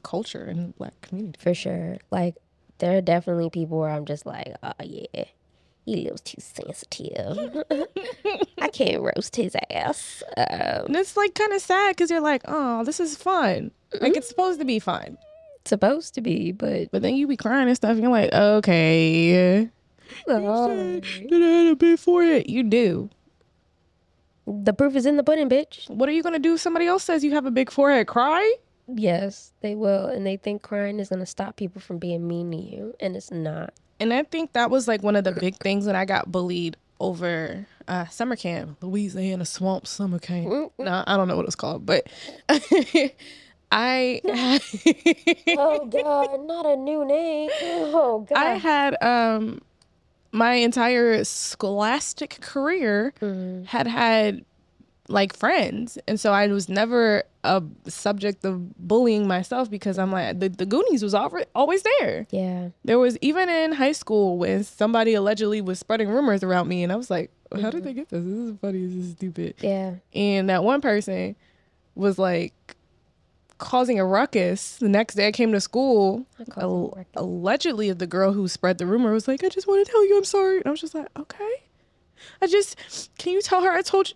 [0.03, 1.39] culture in the black community.
[1.41, 1.97] For sure.
[2.11, 2.35] Like,
[2.77, 5.25] there are definitely people where I'm just like, oh, yeah,
[5.85, 7.63] he lives too sensitive.
[8.61, 10.21] I can't roast his ass.
[10.37, 13.71] Um, And it's like kind of sad because you're like, oh, this is fun.
[13.99, 15.17] Like it's supposed to be fun.
[15.65, 17.91] supposed to be, but But then you be crying and stuff.
[17.91, 19.69] And you're like, okay.
[20.27, 22.49] Oh, Did I a big forehead?
[22.49, 23.09] You do.
[24.47, 25.89] the proof is in the pudding, bitch.
[25.89, 26.55] What are you gonna do?
[26.55, 28.07] if Somebody else says you have a big forehead.
[28.07, 28.55] Cry?
[28.87, 30.07] Yes, they will.
[30.07, 32.95] And they think crying is going to stop people from being mean to you.
[32.99, 33.73] And it's not.
[33.99, 36.75] And I think that was like one of the big things when I got bullied
[36.99, 40.71] over uh, summer camp, Louisiana Swamp Summer Camp.
[40.79, 42.07] No, I don't know what it's called, but
[43.71, 44.21] I
[45.57, 47.49] oh God, not a new name.
[47.61, 48.37] Oh God.
[48.37, 49.61] I had um
[50.31, 53.65] my entire scholastic career Mm.
[53.65, 54.45] had had
[55.07, 60.39] like friends and so i was never a subject of bullying myself because i'm like
[60.39, 62.69] the, the goonies was always there Yeah.
[62.85, 66.91] there was even in high school when somebody allegedly was spreading rumors around me and
[66.91, 69.95] i was like how did they get this this is funny this is stupid Yeah.
[70.13, 71.35] and that one person
[71.95, 72.53] was like
[73.59, 77.91] causing a ruckus the next day i came to school I caused a al- allegedly
[77.91, 80.23] the girl who spread the rumor was like i just want to tell you i'm
[80.23, 80.57] sorry.
[80.57, 81.63] And i was just like okay.
[82.41, 84.15] I just can you tell her i told you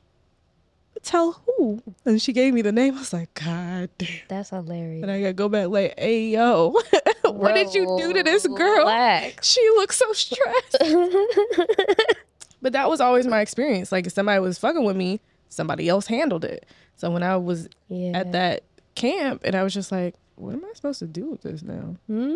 [1.03, 1.81] tell who?
[2.05, 2.95] And she gave me the name.
[2.95, 4.09] I was like god damn.
[4.29, 5.03] That's hilarious.
[5.03, 6.73] and i gotta go back like hey yo
[7.23, 8.79] what did you do to this girl?
[8.79, 9.47] Relax.
[9.47, 10.77] she looks so stressed.
[12.61, 13.91] But that was always my experience.
[13.91, 16.65] Like if somebody was fucking with me somebody else handled it.
[16.95, 18.17] So when i was yeah.
[18.17, 18.63] at that
[18.95, 21.95] camp and I was just like, what am I supposed to do with this now?
[22.07, 22.35] Hmm?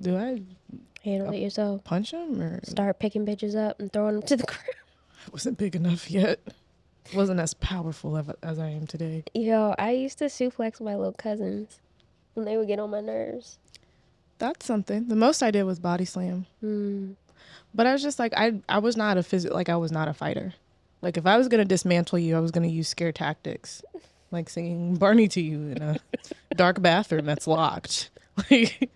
[0.00, 0.42] Do I
[1.04, 1.82] Handle it yourself.
[1.84, 4.62] punch him or Start picking bitches up and throwing them to the ground.
[5.26, 6.40] I wasn't big enough yet?
[7.14, 9.24] Wasn't as powerful as, as I am today.
[9.34, 11.80] Yo, I used to suplex my little cousins
[12.34, 13.58] when they would get on my nerves.
[14.38, 15.08] That's something.
[15.08, 16.46] The most I did was body slam.
[16.60, 17.12] Hmm.
[17.74, 20.06] But I was just like I I was not a phys- like I was not
[20.08, 20.54] a fighter.
[21.00, 23.82] Like if I was gonna dismantle you, I was gonna use scare tactics.
[24.32, 26.00] Like singing Barney to you in a
[26.56, 28.10] dark bathroom that's locked.
[28.50, 28.88] Like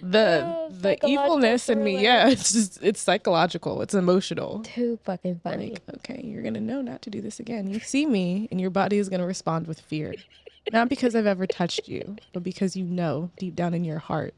[0.00, 3.82] the Oh, the evilness in me, yeah, it's just it's psychological.
[3.82, 4.60] It's emotional.
[4.60, 5.70] Too fucking funny.
[5.70, 7.68] Like, okay, you're gonna know not to do this again.
[7.68, 10.14] You see me, and your body is gonna respond with fear,
[10.72, 14.32] not because I've ever touched you, but because you know deep down in your heart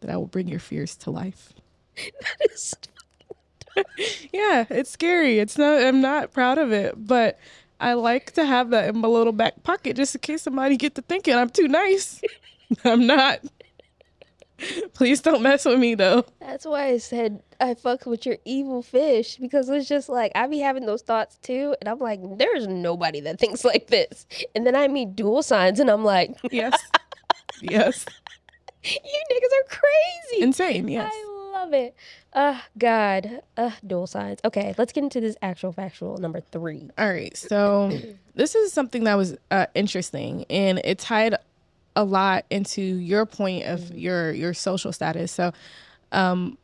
[0.00, 1.52] that I will bring your fears to life.
[1.96, 2.74] that is
[4.32, 5.38] Yeah, it's scary.
[5.38, 5.82] It's not.
[5.82, 7.38] I'm not proud of it, but
[7.82, 10.94] I like to have that in my little back pocket just in case somebody get
[10.94, 12.22] to thinking I'm too nice.
[12.84, 13.40] I'm not.
[14.94, 16.24] Please don't mess with me though.
[16.40, 20.46] That's why I said I fuck with your evil fish because it's just like I
[20.46, 24.26] be having those thoughts too, and I'm like, there's nobody that thinks like this.
[24.54, 26.80] And then I meet dual signs, and I'm like, Yes.
[27.60, 28.06] yes.
[28.84, 28.90] you
[29.30, 30.42] niggas are crazy.
[30.44, 30.86] Insane.
[30.86, 31.10] Yes.
[31.12, 31.94] I love it.
[32.32, 33.42] Uh God.
[33.56, 34.40] Uh dual signs.
[34.44, 36.88] Okay, let's get into this actual factual number three.
[36.98, 37.36] All right.
[37.36, 37.96] So
[38.34, 41.36] this is something that was uh, interesting, and it tied
[41.94, 45.30] a lot into your point of your your social status.
[45.30, 45.52] So,
[46.10, 46.56] um,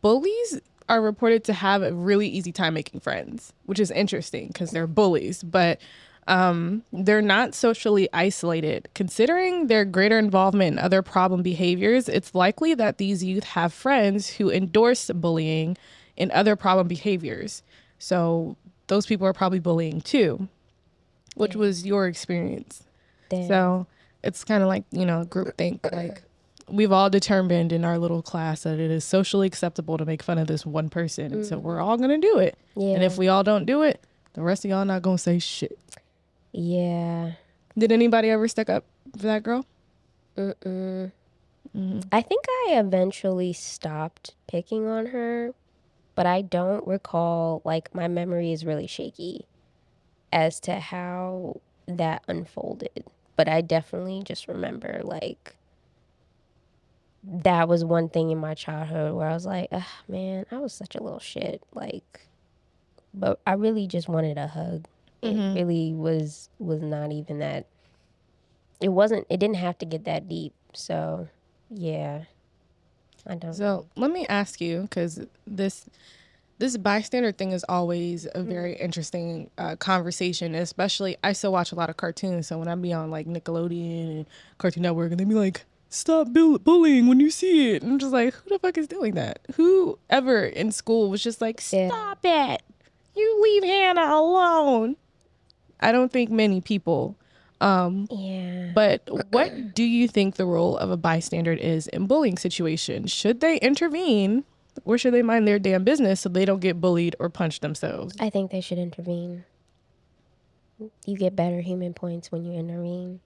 [0.00, 4.70] bullies are reported to have a really easy time making friends, which is interesting because
[4.70, 5.80] they're bullies, but
[6.28, 8.88] um, they're not socially isolated.
[8.94, 14.28] Considering their greater involvement in other problem behaviors, it's likely that these youth have friends
[14.30, 15.76] who endorse bullying
[16.16, 17.62] and other problem behaviors.
[17.98, 18.56] So
[18.86, 20.48] those people are probably bullying too,
[21.34, 22.84] which was your experience.
[23.28, 23.48] Damn.
[23.48, 23.86] So
[24.22, 26.22] it's kind of like, you know, group think like
[26.68, 30.38] we've all determined in our little class that it is socially acceptable to make fun
[30.38, 31.32] of this one person.
[31.32, 32.56] And so we're all going to do it.
[32.76, 32.94] yeah.
[32.94, 34.00] And if we all don't do it,
[34.34, 35.78] the rest of y'all not going to say shit.
[36.52, 37.32] Yeah.
[37.76, 38.84] Did anybody ever stick up
[39.16, 39.66] for that girl?
[40.36, 41.12] Mm-mm.
[41.76, 42.00] Mm-hmm.
[42.10, 45.54] I think I eventually stopped picking on her,
[46.14, 49.46] but I don't recall, like, my memory is really shaky
[50.32, 53.04] as to how that unfolded.
[53.36, 55.56] But I definitely just remember, like,
[57.24, 59.70] that was one thing in my childhood where I was like,
[60.08, 61.62] man, I was such a little shit.
[61.72, 62.26] Like,
[63.14, 64.86] but I really just wanted a hug.
[65.22, 65.56] Mhm.
[65.56, 67.66] It really was was not even that.
[68.80, 69.26] It wasn't.
[69.30, 70.52] It didn't have to get that deep.
[70.74, 71.28] So,
[71.70, 72.24] yeah,
[73.26, 73.54] I don't.
[73.54, 75.86] So let me ask you, because this
[76.58, 80.54] this bystander thing is always a very interesting uh, conversation.
[80.56, 84.10] Especially, I still watch a lot of cartoons, so when I be on like Nickelodeon
[84.16, 84.26] and
[84.58, 87.98] Cartoon Network, and they be like, "Stop bull- bullying when you see it," and I'm
[88.00, 89.38] just like, "Who the fuck is doing that?
[89.54, 91.88] Who ever in school was just like, Yeah.
[91.88, 92.62] stop it?
[93.14, 94.96] You leave Hannah alone."
[95.82, 97.16] I don't think many people.
[97.60, 98.72] Um, yeah.
[98.74, 103.12] but what do you think the role of a bystander is in bullying situations?
[103.12, 104.42] Should they intervene
[104.84, 108.16] or should they mind their damn business so they don't get bullied or punch themselves?
[108.18, 109.44] I think they should intervene.
[111.06, 113.20] You get better human points when you intervene.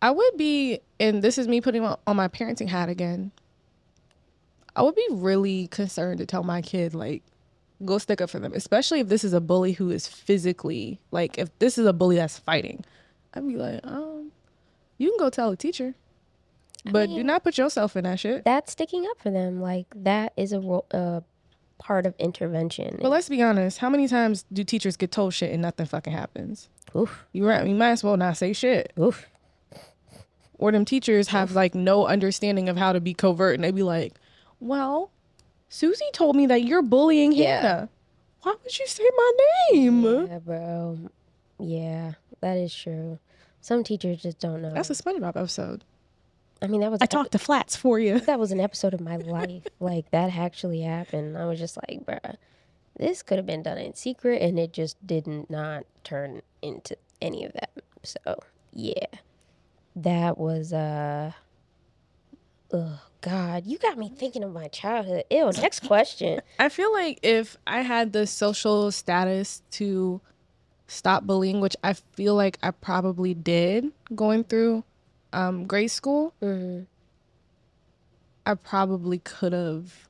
[0.00, 3.30] I would be, and this is me putting on my parenting hat again.
[4.74, 7.22] I would be really concerned to tell my kid, like,
[7.84, 11.38] go stick up for them, especially if this is a bully who is physically, like,
[11.38, 12.84] if this is a bully that's fighting.
[13.34, 14.30] I'd be like, um,
[14.98, 15.94] you can go tell a teacher,
[16.84, 18.44] but do mean- not put yourself in that shit.
[18.44, 19.60] That's sticking up for them.
[19.60, 21.20] Like that is a ro- uh,
[21.78, 22.98] part of intervention.
[23.00, 23.78] But let's be honest.
[23.78, 26.68] How many times do teachers get told shit and nothing fucking happens?
[26.94, 27.66] oof, You right.
[27.66, 28.92] You might as well not say shit.
[29.00, 29.26] oof.
[30.58, 33.82] Or them teachers have like no understanding of how to be covert, and they'd be
[33.82, 34.14] like,
[34.60, 35.10] "Well,
[35.72, 37.60] Susie told me that you're bullying Yeah.
[37.62, 37.88] Hannah.
[38.42, 39.32] Why would you say my
[39.72, 40.98] name?" Yeah, bro.
[41.58, 43.18] Yeah, that is true.
[43.62, 44.74] Some teachers just don't know.
[44.74, 45.84] That's a SpongeBob episode.
[46.60, 48.20] I mean, that was I talked to flats for you.
[48.20, 49.64] that was an episode of my life.
[49.80, 51.38] like that actually happened.
[51.38, 52.36] I was just like, bruh,
[52.98, 57.44] this could have been done in secret, and it just did not turn into any
[57.44, 57.70] of that.
[58.02, 58.18] So
[58.74, 59.06] yeah,
[59.96, 61.32] that was uh,
[62.72, 65.24] oh God, you got me thinking of my childhood.
[65.30, 65.50] Ew.
[65.60, 66.40] Next question.
[66.58, 70.20] I feel like if I had the social status to
[70.88, 74.84] stop bullying, which I feel like I probably did going through
[75.32, 76.86] um, grade school, Mhm.
[78.44, 80.08] I probably could have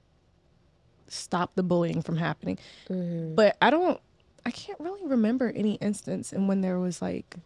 [1.06, 2.58] stopped the bullying from happening.
[2.88, 3.36] Mhm.
[3.36, 4.00] But I don't,
[4.46, 7.36] I can't really remember any instance in when there was like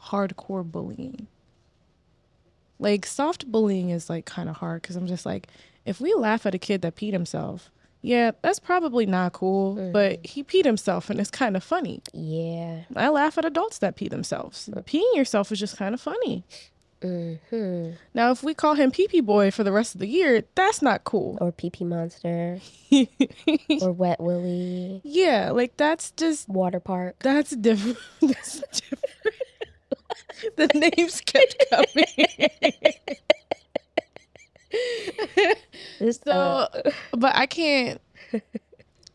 [0.00, 1.26] hardcore bullying.
[2.78, 5.48] Like soft bullying is like kind of hard because I'm just like,
[5.84, 7.70] if we laugh at a kid that peed himself,
[8.02, 12.00] yeah, that's probably not cool, but he peed himself and it's kind of funny.
[12.12, 12.82] Yeah.
[12.94, 14.68] I laugh at adults that pee themselves.
[14.86, 16.44] Peeing yourself is just kind of funny.
[17.02, 20.44] hmm Now, if we call him pee pee boy for the rest of the year,
[20.54, 21.38] that's not cool.
[21.40, 22.60] Or pee pee monster.
[23.82, 25.00] or wet willy.
[25.02, 27.16] yeah, like that's just Water park.
[27.20, 27.98] That's different.
[28.20, 29.04] That's different.
[30.56, 30.66] The
[30.96, 32.28] names kept coming.
[36.12, 36.68] So, uh,
[37.12, 38.00] but I can't.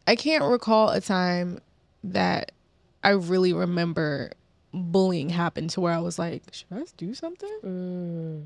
[0.08, 1.60] I can't recall a time
[2.04, 2.52] that
[3.04, 4.32] I really remember
[4.74, 7.50] bullying happened to where I was like, should I do something?
[7.64, 8.44] mm,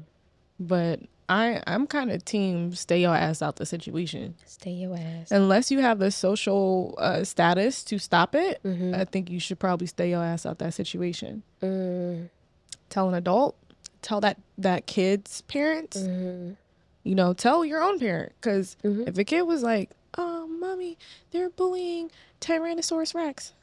[0.60, 1.00] But
[1.30, 4.36] I, I'm kind of team stay your ass out the situation.
[4.46, 5.32] stay your ass.
[5.32, 8.94] Unless you have the social uh, status to stop it, Mhm.
[8.96, 11.42] I think you should probably stay your ass out that situation.
[11.62, 12.30] Mm,
[12.90, 13.56] tell an adult
[14.02, 16.56] tell that that kid's parents mhm.
[17.04, 19.08] you know tell your own parent because Mhm.
[19.08, 20.98] if a kid was like oh mommy
[21.32, 22.10] they're bullying
[22.42, 23.54] tyrannosaurus rex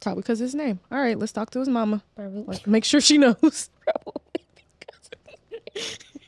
[0.00, 2.44] probably because his name all right let's talk to his mama Probably.
[2.44, 4.46] like make sure she knows Probably
[4.78, 5.10] because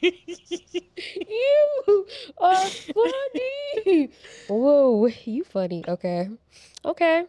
[1.29, 2.07] you
[2.39, 4.11] are funny.
[4.49, 5.85] Whoa, you funny.
[5.87, 6.29] Okay.
[6.85, 7.25] Okay.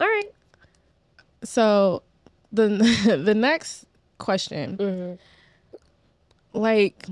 [0.00, 0.30] All right.
[1.42, 2.02] so
[2.52, 2.68] the
[3.24, 3.86] the next
[4.22, 4.76] question.
[4.78, 5.18] Mhm.
[6.54, 7.06] like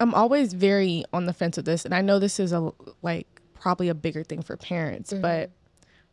[0.00, 2.72] i'm always very on the fence with this and i know this is a
[3.02, 5.50] like probably a bigger thing for parents but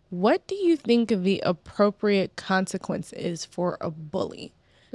[0.09, 4.51] what do you think the appropriate consequence is for a bully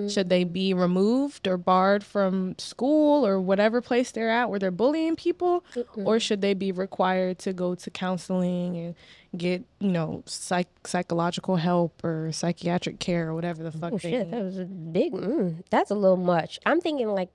[0.09, 4.71] should they be removed or barred from school or whatever place they're at where they're
[4.71, 5.65] bullying people
[5.97, 8.95] or should they be required to go to counseling and
[9.39, 14.11] get you know psych- psychological help or psychiatric care or whatever the fuck Oh they
[14.11, 14.33] shit, need?
[14.35, 15.13] that was a big.
[15.15, 16.59] Mm, that's a little much.
[16.67, 17.31] I'm thinking like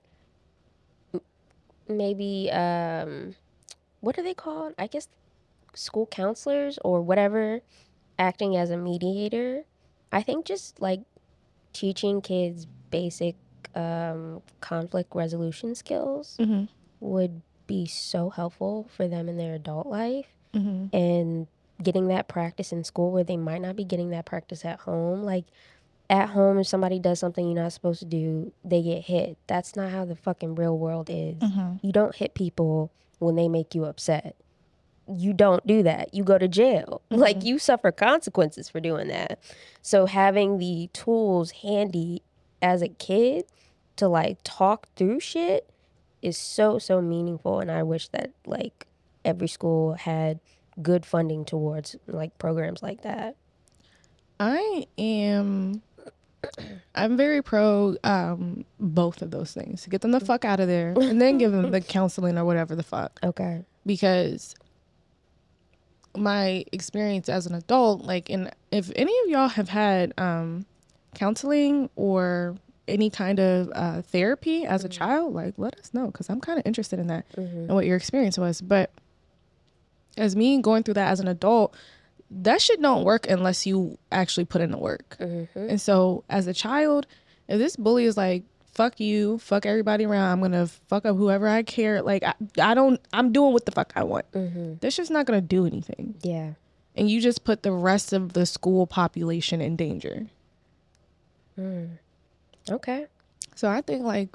[1.88, 3.34] maybe um,
[4.00, 4.74] what are they called?
[4.78, 5.08] I guess
[5.74, 7.60] school counselors or whatever,
[8.18, 9.64] acting as a mediator.
[10.12, 11.00] I think just like
[11.72, 13.36] teaching kids basic
[13.74, 16.68] um, conflict resolution skills Mhm.
[17.00, 20.90] would be so helpful for them in their adult life Mhm.
[20.92, 21.46] and
[21.82, 25.22] getting that practice in school where they might not be getting that practice at home.
[25.24, 25.46] Like
[26.10, 29.38] at home, if somebody does something you're not supposed to do, they get hit.
[29.46, 31.38] That's not how the fucking real world is.
[31.42, 31.80] Mhm.
[31.82, 34.36] You don't hit people when they make you upset.
[35.08, 36.14] You don't do that.
[36.14, 37.02] You go to jail.
[37.10, 39.38] Like you suffer consequences for doing that.
[39.80, 42.22] So having the tools handy
[42.60, 43.44] as a kid
[43.96, 45.68] to like talk through shit
[46.20, 48.86] is so so meaningful and I wish that like
[49.24, 50.40] every school had
[50.80, 53.36] good funding towards like programs like that.
[54.40, 55.82] I am.
[56.94, 59.86] I'm very pro um, both of those things.
[59.86, 62.74] Get them the fuck out of there, and then give them the counseling or whatever
[62.74, 63.20] the fuck.
[63.22, 63.64] Okay.
[63.86, 64.54] Because
[66.16, 70.66] my experience as an adult, like, and if any of y'all have had um,
[71.14, 72.56] counseling or
[72.88, 76.58] any kind of uh, therapy as a child, like, let us know because I'm kind
[76.58, 78.60] of interested in that and what your experience was.
[78.60, 78.90] But
[80.18, 81.74] as me going through that as an adult,
[82.30, 85.16] that shit don't work unless you actually put in the work.
[85.54, 87.06] And so as a child,
[87.48, 88.42] if this bully is like,
[88.72, 92.74] fuck you, fuck everybody around, I'm gonna fuck up whoever I care, like I, I
[92.74, 94.26] don't I'm doing what the fuck I want.
[94.80, 96.14] That's just not gonna do anything.
[96.22, 96.52] Yeah.
[96.96, 100.26] And you just put the rest of the school population in danger.
[102.70, 103.06] Okay.
[103.54, 104.28] So I think like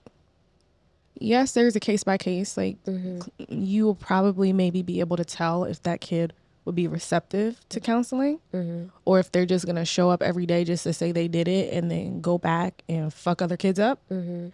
[1.19, 2.57] yes, there's a case by case.
[2.57, 3.21] Like Mm-hmm.
[3.49, 6.33] you will probably maybe be able to tell if that kid
[6.68, 8.89] would be receptive to counseling Mm-hmm.
[9.05, 11.74] or if they're just gonna show up every day just to say they did it
[11.74, 13.99] and then go back and fuck other kids up.
[14.11, 14.49] Mm-hmm.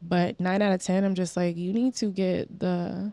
[0.00, 3.12] But nine out of ten, I'm just like, you need to get the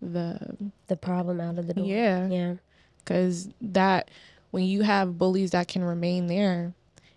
[0.00, 0.56] the
[0.86, 1.84] The problem out of the door.
[1.84, 2.54] yeah, Yeah.
[3.04, 4.10] because that
[4.52, 6.72] when you have bullies that can remain there,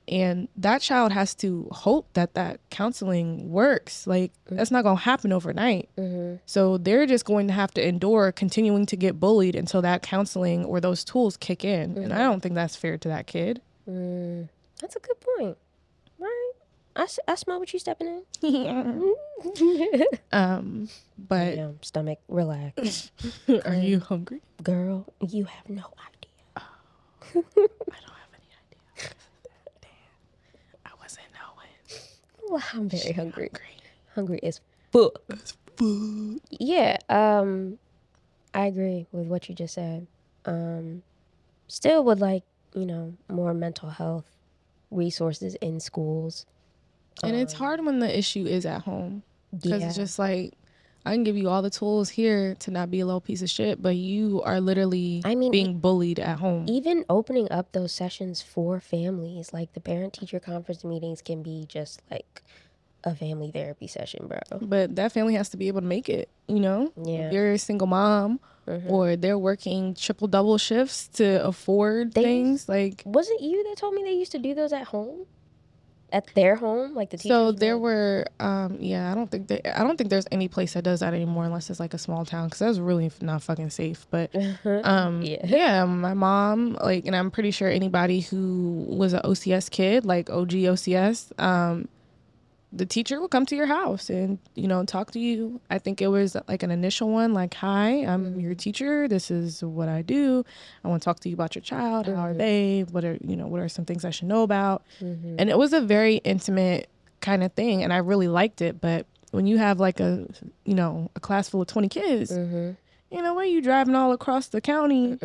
[0.09, 4.07] and that child has to hope that that counseling works.
[4.07, 5.89] Like that's not gonna happen overnight.
[5.97, 6.37] Mm-hmm.
[6.45, 10.65] So they're just going to have to endure continuing to get bullied until that counseling
[10.65, 11.97] or those tools kick in.
[11.97, 13.61] And I don't think that's fair to that kid.
[13.89, 14.49] Mm.
[14.81, 15.57] That's a good point.
[16.17, 16.51] Right.
[16.95, 19.15] I, s- I smell what you're stepping in.
[20.31, 23.11] um, but Damn, stomach, relax.
[23.65, 24.41] are you hungry?
[24.63, 26.65] Girl, you have no idea.
[27.25, 29.11] I don't have any idea.
[29.81, 29.89] Damn,
[30.85, 31.73] I wasn't knowing.
[32.49, 33.49] Well, I'm very hungry.
[33.53, 33.61] Hungry.
[34.15, 34.59] Hungry as
[34.91, 35.21] fuck.
[35.27, 36.41] That's food.
[36.49, 37.77] Yeah, um,
[38.53, 40.07] I agree with what you just said.
[40.45, 41.03] Um,
[41.67, 42.43] still would like,
[42.73, 44.25] you know, more mental health
[44.89, 46.47] resources in schools.
[47.23, 49.21] And it's hard when the issue is at home
[49.53, 49.87] because Yeah.
[49.87, 50.53] it's just like
[51.05, 53.49] I can give you all the tools here to not be a little piece of
[53.49, 56.65] shit, but you are literally I mean, being bullied at home.
[56.67, 61.65] even opening up those sessions for families, like the parent teacher conference meetings can be
[61.67, 62.43] just like
[63.05, 64.39] a family therapy session, bro.
[64.61, 66.91] But that family has to be able to make it, you know?
[67.01, 67.27] Yeah.
[67.27, 68.89] If you're a single mom Mhm.
[68.91, 73.77] or they're working triple double shifts to afford They- things like Was it you that
[73.77, 75.25] told me they used to do those at home?
[76.11, 77.29] At their home, like the teachers.
[77.29, 80.73] so there were um yeah, I don't think that I don't think there's any place
[80.73, 83.69] that does that anymore unless it's like a small town cuz that's really not fucking
[83.69, 84.29] safe, but
[84.83, 85.45] um Yeah.
[85.45, 85.85] yeah.
[85.85, 90.51] my mom like and I'm pretty sure anybody who was an OCS kid, like OG
[90.73, 91.87] OCS, um
[92.71, 95.59] the teacher will come to your house and you know talk to you.
[95.71, 99.07] I think it was like an initial one like hi i'm your teacher.
[99.07, 100.45] This is what i do.
[100.83, 102.05] I want to talk to you about your child.
[102.05, 102.85] How are they?
[102.91, 104.83] What are you know what are some things i should know about?
[105.01, 105.35] Mhm.
[105.39, 106.89] and it was a very intimate
[107.21, 110.25] kind of thing and i really liked it but when you have like a
[110.63, 112.77] you know a class full of 20 kids Mhm.
[113.11, 113.49] you know what?
[113.49, 115.17] You driving all across the county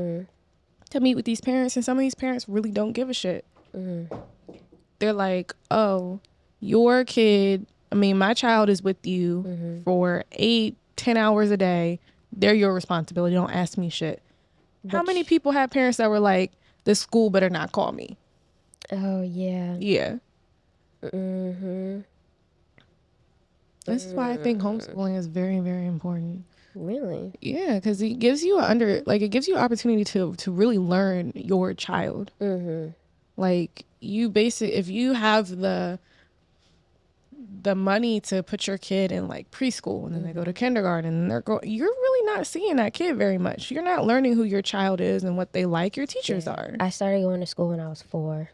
[0.90, 3.44] to meet with these parents and some of these parents really don't give a shit.
[4.98, 6.20] They're like, oh,
[6.64, 9.82] your kid, I mean, my child is with you Mm-hmm.
[9.82, 12.00] for eight, ten hours a day.
[12.32, 13.34] They're your responsibility.
[13.34, 14.22] Don't ask me shit.
[14.90, 16.52] How many people have parents that were like,
[16.84, 18.16] the school better not call me?
[18.92, 19.76] Oh yeah.
[19.78, 20.16] Yeah.
[21.02, 22.00] Mm-hmm.
[23.86, 26.44] This is why I think homeschooling is very, very important.
[26.74, 27.32] Really?
[27.40, 31.32] Yeah, because it gives you under like it gives you opportunity to to really learn
[31.34, 32.32] your child.
[32.40, 32.90] Mm-hmm.
[33.36, 35.98] Like you basic if you have the
[37.64, 41.12] the money to put your kid in like preschool and then they go to kindergarten
[41.12, 43.70] and they're going you're really not seeing that kid very much.
[43.70, 45.96] You're not learning who your child is and what they like.
[45.96, 46.76] Your teachers are.
[46.78, 48.50] I started going to school when I was four.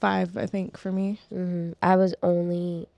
[0.00, 1.20] Five, I think, for me.
[1.28, 2.88] hmm I was only,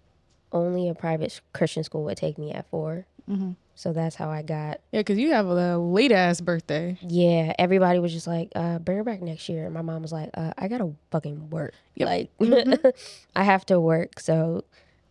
[0.52, 3.52] only a private Christian school would take me at 4 Mm-hmm.
[3.74, 4.80] So that's how I got.
[4.92, 6.96] Yeah, because you have a late ass birthday.
[7.02, 10.12] Yeah, everybody was just like, uh, "Bring her back next year." And my mom was
[10.12, 11.72] like, uh, "I gotta fucking work.
[11.96, 12.06] Yep.
[12.06, 12.92] Like, Mhm.
[13.36, 14.62] I have to work, so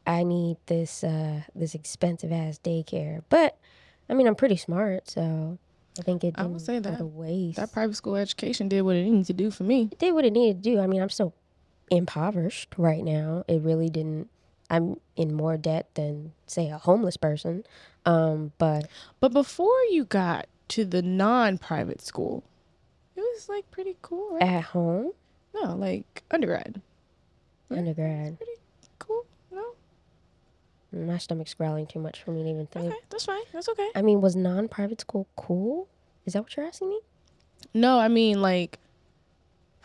[0.06, 3.58] I need this uh, this expensive ass daycare." But
[4.10, 5.58] I mean, I'm pretty smart, so
[6.00, 7.58] I think it I would say that- waste.
[7.58, 9.90] That private school education did what it needed to do for me.
[9.92, 10.80] it did what it needed to do.
[10.80, 11.34] I mean, I'm still
[11.92, 13.44] impoverished right now.
[13.48, 14.30] It really didn't.
[14.70, 17.64] I'm in more debt than say a homeless person.
[18.06, 18.88] Um, but
[19.20, 22.44] But before you got to the non-private school,
[23.16, 24.42] it was like pretty cool, right?
[24.42, 25.12] at home,
[25.54, 26.82] No, like undergrad.
[27.70, 28.52] Undergrad, Pretty
[30.94, 32.86] my stomach's growling too much for me to even think.
[32.88, 33.42] okay, that's fine.
[33.52, 33.90] That's okay.
[33.96, 35.88] I mean, was non-private school cool?
[36.26, 37.00] Is that what you're asking me?
[37.74, 38.80] No, I mean like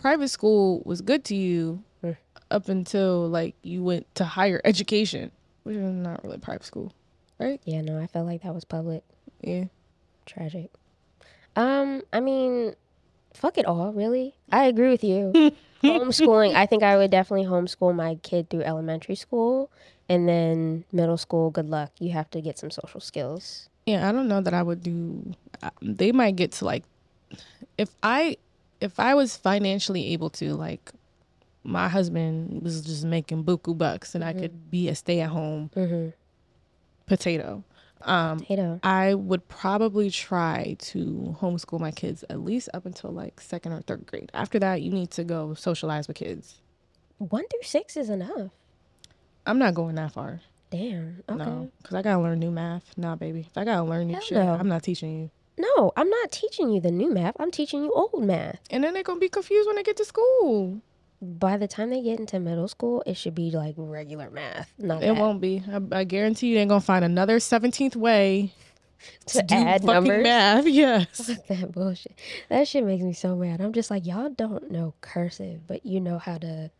[0.01, 2.17] private school was good to you Mm.
[2.51, 5.33] up until like you went to higher education,
[5.65, 6.93] which is not really private school.
[7.39, 7.61] Right?
[7.65, 9.03] Yeah, no, I felt like that was public.
[9.41, 9.65] Yeah.
[10.27, 10.71] Tragic.
[11.57, 12.75] Um, I mean,
[13.35, 14.35] fuck it all, really.
[14.53, 15.33] I agree with you.
[15.83, 19.71] Homeschooling, I think I would definitely homeschool my kid through elementary school
[20.09, 21.93] and then middle school, good luck.
[21.99, 23.69] You have to get some social skills.
[23.87, 25.35] Yeah, I don't know that I would do.
[25.81, 26.85] They might get to like,
[27.77, 28.37] if I,
[28.81, 30.93] if I was financially able to, like,
[31.65, 36.09] my husband was just making buku bucks, and I could be a stay-at-home Mm-hmm.
[37.07, 37.65] potato.
[38.03, 38.79] Um, Potato.
[38.85, 43.81] I would probably try to homeschool my kids at least up until like second or
[43.81, 44.31] third grade.
[44.35, 46.61] After that, you need to go socialize with kids.
[47.19, 48.53] One through six is enough.
[49.49, 50.41] I'm not going that far.
[50.71, 51.23] Damn.
[51.29, 51.39] Okay.
[51.45, 52.85] No, because I gotta learn new math.
[52.97, 53.47] Nah, baby.
[53.51, 54.53] If I gotta learn new Hell shit, no.
[54.53, 55.31] I'm not teaching you.
[55.77, 57.35] No, I'm not teaching you the new math.
[57.41, 58.61] I'm teaching you old math.
[58.71, 60.81] And then they're gonna be confused when they get to school.
[61.21, 64.73] By the time they get into middle school, it should be like regular math.
[64.79, 65.17] Not It that.
[65.17, 65.65] won't be.
[65.69, 68.53] I, I guarantee you, they're gonna find another seventeenth way
[69.27, 70.23] to, do add fucking numbers.
[70.23, 70.67] math.
[70.69, 71.27] Yes.
[71.27, 72.17] Fuck that bullshit.
[72.51, 73.61] That shit makes me so mad.
[73.61, 76.71] I'm just like, y'all don't know cursive, but you know how to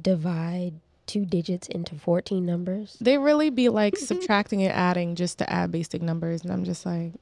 [0.00, 0.74] divide
[1.06, 2.96] two digits into 14 numbers.
[3.00, 6.84] They really be like subtracting and adding just to add basic numbers, and I'm just
[6.84, 7.12] like,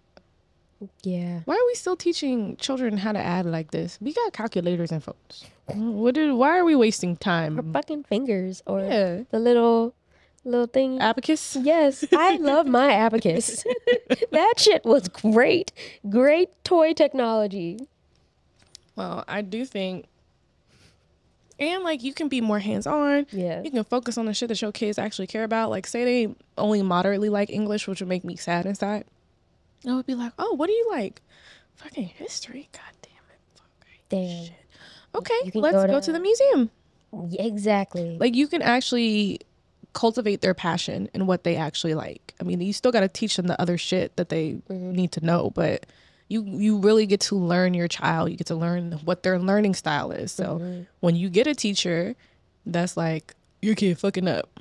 [1.02, 1.40] Yeah.
[1.44, 3.98] why are we still teaching children how to add like this?
[4.00, 5.44] We got calculators and phones.
[5.66, 6.32] What did?
[6.32, 7.56] Why are we wasting time?
[7.56, 7.72] time?
[7.72, 9.94] fucking fingers or Yeah, the little
[10.44, 11.00] little thing.
[11.00, 11.56] abacus.
[11.60, 13.64] Yes, I love my abacus.
[14.30, 15.72] that shit was great.
[16.10, 17.78] Great toy technology.
[18.96, 20.04] Well, I do think,
[21.58, 23.26] and like you can be more hands on.
[23.30, 23.62] Yeah.
[23.62, 25.70] You can focus on the shit that your kids actually care about.
[25.70, 29.04] Like, say they only moderately like English, which would make me sad inside.
[29.86, 31.20] I would be like, oh, what do you like?
[31.76, 32.68] Fucking history.
[32.72, 33.40] God damn it.
[33.54, 33.86] Fuck.
[34.08, 34.48] Damn.
[35.14, 36.70] Okay, let's go go to- to the museum.
[37.28, 38.18] Yeah, exactly.
[38.18, 39.40] Like, you can actually
[39.92, 42.34] cultivate their passion and what they actually like.
[42.40, 44.92] I mean, you still got to teach them the other shit that they mm-hmm.
[44.92, 45.86] need to know, but
[46.28, 48.30] you you really get to learn your child.
[48.30, 50.32] You get to learn what their learning style is.
[50.32, 50.82] So mm-hmm.
[51.00, 52.14] when you get a teacher
[52.66, 54.60] that's like your kid fucking up,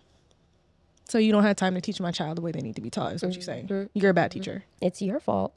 [1.08, 2.90] so you don't have time to teach my child the way they need to be
[2.90, 3.14] taught.
[3.14, 3.68] Is what you're saying?
[3.68, 3.98] Mm-hmm.
[3.98, 4.64] You're a bad teacher.
[4.66, 4.86] Mm-hmm.
[4.86, 5.54] it's your fault.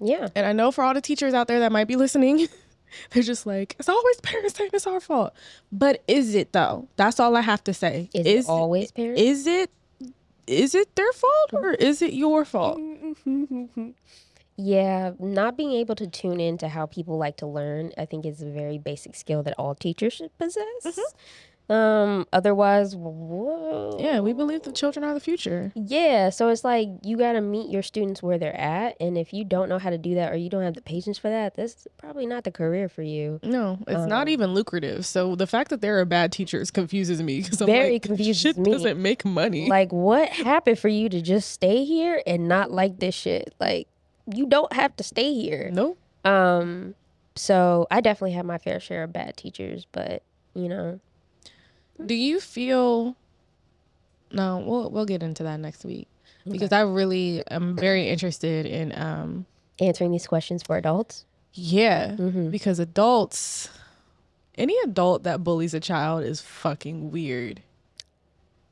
[0.00, 0.28] Yeah.
[0.34, 2.48] And I know for all the teachers out there that might be listening,
[3.10, 5.34] they're just like, it's always parents saying it's our fault.
[5.70, 6.88] But is it though?
[6.96, 8.08] That's all I have to say.
[8.14, 9.20] Is, it always parents?
[9.20, 9.70] is it
[10.46, 12.80] is it their fault or is it your fault?
[14.62, 18.26] Yeah, not being able to tune in to how people like to learn, I think
[18.26, 20.98] is a very basic skill that all teachers should possess.
[21.70, 23.96] Um, otherwise, whoa.
[24.00, 25.70] Yeah, we believe the children are the future.
[25.76, 29.32] Yeah, so it's like you got to meet your students where they're at, and if
[29.32, 31.54] you don't know how to do that or you don't have the patience for that,
[31.54, 33.38] this is probably not the career for you.
[33.44, 35.06] No, it's not even lucrative.
[35.06, 38.58] So the fact that there are bad teachers confuses me because Very like, confuses shit
[38.58, 38.72] me.
[38.72, 39.68] doesn't make money.
[39.68, 43.54] Like, what happened for you to just stay here and not like this shit?
[43.60, 43.86] Like,
[44.34, 45.70] you don't have to stay here.
[45.72, 46.94] no, Um,
[47.36, 50.22] so I definitely had my fair share of bad teachers, but
[50.54, 51.00] you know,
[52.04, 53.16] Do you feel?
[54.32, 56.06] No, we'll we'll get into that next week
[56.48, 59.46] because I really am very interested in um
[59.80, 61.24] answering these questions for adults.
[61.52, 62.50] yeah Mhm.
[62.50, 63.68] because adults
[64.56, 67.62] any adult that bullies a child is fucking weird.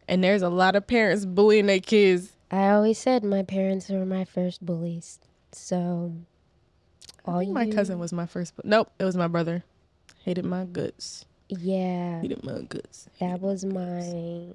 [0.06, 2.32] And there's a lot of parents bullying their kids.
[2.50, 5.18] I always said my parents were my first bullies.
[5.52, 6.12] So,
[7.24, 8.54] all my cousin was my first.
[8.64, 9.64] Nope, it was my brother.
[10.24, 11.24] Hated my guts.
[11.48, 13.08] yeah, Hated my guts.
[13.20, 14.52] that was my.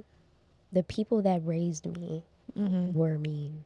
[0.71, 2.23] The people that raised me
[2.57, 2.93] Mm-hmm.
[2.93, 3.63] were mean,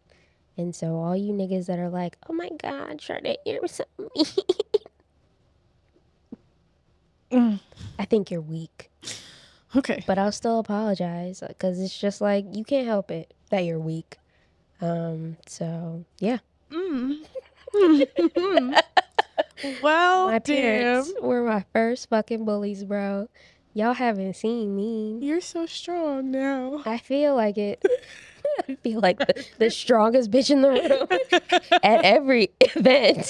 [0.56, 4.26] and so all you niggas that are like, "Oh my God, Sade, you're so mean,"
[7.32, 7.60] Mm.
[8.00, 8.90] I think you're weak.
[9.76, 10.02] Okay.
[10.08, 14.18] but I'll still apologize because it's just like you can't help it that you're weak.
[14.80, 16.38] Um, so yeah,
[16.72, 17.26] Mm.
[19.82, 20.44] well, my Oh, damn.
[20.44, 23.30] parents were my first fucking bullies, bro.
[23.74, 25.20] Y'all haven't seen me.
[25.22, 26.82] You're so strong now.
[26.86, 27.84] I feel like it.
[28.70, 31.08] I feel like the, the strongest bitch in the room
[31.84, 33.28] at every event.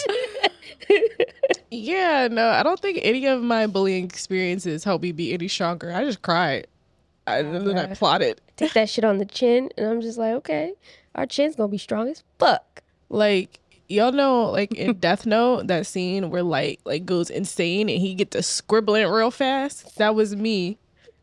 [1.69, 5.91] Yeah, no, I don't think any of my bullying experiences helped me be any stronger.
[5.91, 6.67] I just cried.
[7.25, 8.39] I, and then I plotted.
[8.55, 10.73] Take that shit on the chin, and I'm just like, okay,
[11.15, 12.76] our chin's gonna be strong as fuck.
[13.09, 17.99] Like y'all know, like in Death Note, that scene where like Light goes insane and
[17.99, 19.97] he gets to scribbling real fast.
[19.97, 20.77] That was me.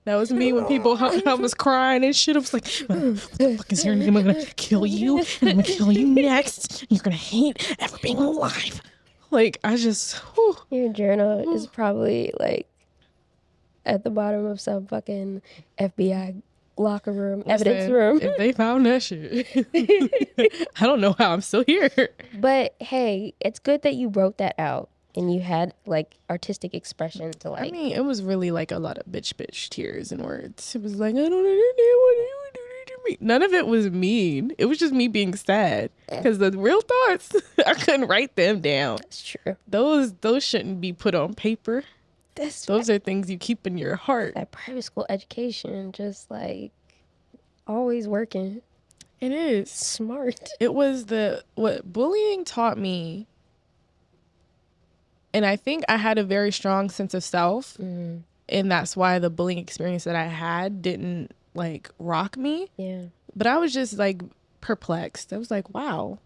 [0.04, 2.36] That was me when people I was crying and shit.
[2.36, 4.16] I was like, "What the fuck is your name?
[4.18, 6.84] I'm gonna kill you, and I'm gonna kill you next.
[6.90, 8.82] You're gonna hate ever being alive.
[9.30, 10.56] Like I just, whew.
[10.70, 12.66] Your journal is probably like
[13.86, 15.40] at the bottom of some fucking
[15.78, 16.42] FBI
[16.76, 18.20] locker room, evidence room.
[18.20, 19.46] If they found that shit,
[20.80, 21.90] I don't know how I'm still here.
[22.34, 27.32] But hey, it's good that you wrote that out and you had like artistic expression
[27.32, 27.68] to like.
[27.68, 30.74] I mean, it was really like a lot of bitch, bitch tears and words.
[30.74, 33.16] It was like, I don't understand what you do to me.
[33.20, 34.52] None of it was mean.
[34.58, 36.16] It was just me being sad eh.
[36.16, 37.32] because the real thoughts,
[37.66, 38.98] I couldn't write them down.
[38.98, 39.56] that's true.
[39.68, 41.84] Those those shouldn't be put on paper.
[42.34, 44.34] That's Those are things you keep in your heart.
[44.34, 46.72] that private school education, just like
[47.66, 48.60] always working
[49.20, 49.70] It is.
[49.70, 50.48] smart.
[50.60, 53.26] It was the what bullying taught me.
[55.32, 57.76] And I think I had a very strong sense of self.
[57.78, 63.02] Mm, and that's why the bullying experience that I had didn't like rock me yeah.
[63.36, 64.22] But I was just like
[64.60, 65.32] perplexed.
[65.32, 66.18] I was like, wow,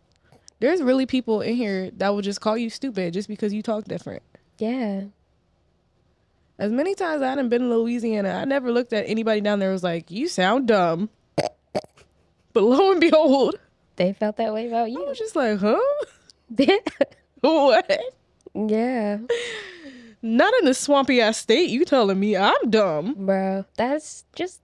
[0.61, 3.85] there's really people in here that will just call you stupid just because you talk
[3.85, 4.23] different.
[4.59, 5.05] Yeah.
[6.59, 9.71] As many times I hadn't been in Louisiana, I never looked at anybody down there
[9.71, 11.09] was like, you sound dumb.
[12.53, 13.57] But lo and behold,
[13.97, 15.05] They felt that way about you.
[15.05, 15.79] I was just like, huh?
[17.41, 18.01] what?
[18.55, 19.19] yeah.
[20.21, 21.71] Not in this swampy ass state.
[21.71, 23.15] You telling me I'm dumb?
[23.17, 24.61] Bro, that's just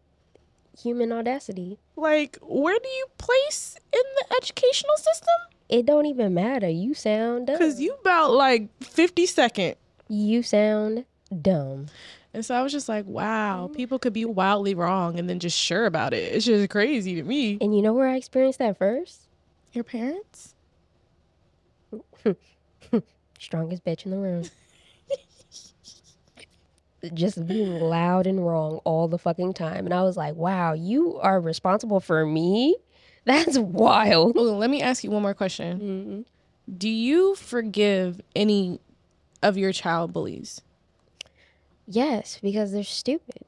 [0.76, 1.78] human audacity.
[1.94, 5.34] Like, where do you place in the educational system?
[5.68, 6.68] It don't even matter.
[6.68, 7.56] You sound dumb.
[7.58, 9.76] Because you about like 50 second.
[10.08, 11.04] you sound
[11.42, 11.86] dumb.
[12.32, 15.56] And so I was just like, wow, people could be wildly wrong and then just
[15.56, 16.34] sure about it.
[16.34, 17.58] It's just crazy to me.
[17.60, 19.28] And you know where I experienced that first?
[19.72, 20.54] Your parents?
[23.38, 24.44] Strongest bitch in the room.
[27.12, 29.84] Just being loud and wrong all the fucking time.
[29.84, 32.76] And I was like, wow, you are responsible for me?
[33.24, 34.36] That's wild.
[34.36, 35.78] Oh, let me ask you one more question.
[35.78, 36.78] Mm-hmm.
[36.78, 38.80] Do you forgive any
[39.42, 40.62] of your child bullies?
[41.86, 43.44] Yes, because they're stupid.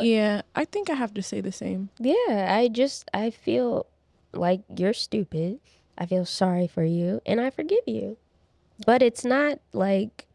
[0.00, 1.90] Yeah, I think I have to say the same.
[1.98, 3.86] Yeah, I just, I feel
[4.32, 5.60] like you're stupid.
[5.98, 8.16] I feel sorry for you and I forgive you.
[8.86, 10.26] But it's not like,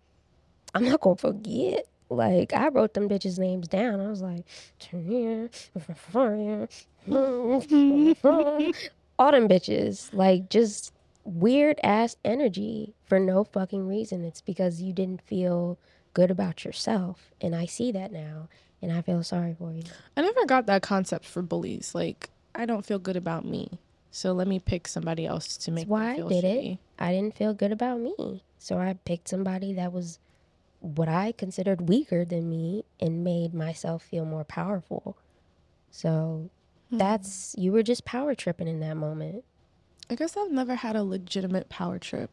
[0.76, 1.88] I'm not going to forget.
[2.10, 4.00] Like, I wrote them bitches' names down.
[4.00, 4.46] I was like,
[4.78, 5.50] "Turn here."
[9.18, 10.14] all them bitches.
[10.14, 14.24] Like, just weird ass energy for no fucking reason.
[14.24, 15.80] It's because you didn't feel
[16.14, 17.32] good about yourself.
[17.42, 18.48] And I see that now.
[18.82, 19.84] And I feel sorry for you.
[20.18, 21.96] I never got that concept for bullies.
[21.96, 23.80] Like, I don't feel good about me.
[24.12, 26.74] So let me pick somebody else to make That's why I feel did shitty.
[26.74, 26.80] it.
[27.00, 28.44] I didn't feel good about me.
[28.60, 30.20] So I picked somebody that was
[30.82, 35.18] what I considered weaker than me and made myself feel more powerful.
[35.92, 36.50] So
[36.90, 36.98] Hmm.
[36.98, 39.44] that's, you were just power tripping in that moment.
[40.10, 42.30] I guess I've never had a legitimate power trip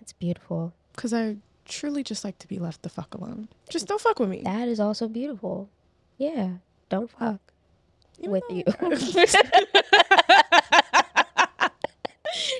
[0.00, 0.74] It's beautiful.
[0.94, 3.48] because I truly just like to be left the fuck alone.
[3.68, 4.42] Just don't fuck with me.
[4.42, 5.68] That is also beautiful.
[6.18, 6.54] Yeah.
[6.88, 7.40] Don't fuck
[8.18, 8.64] with you.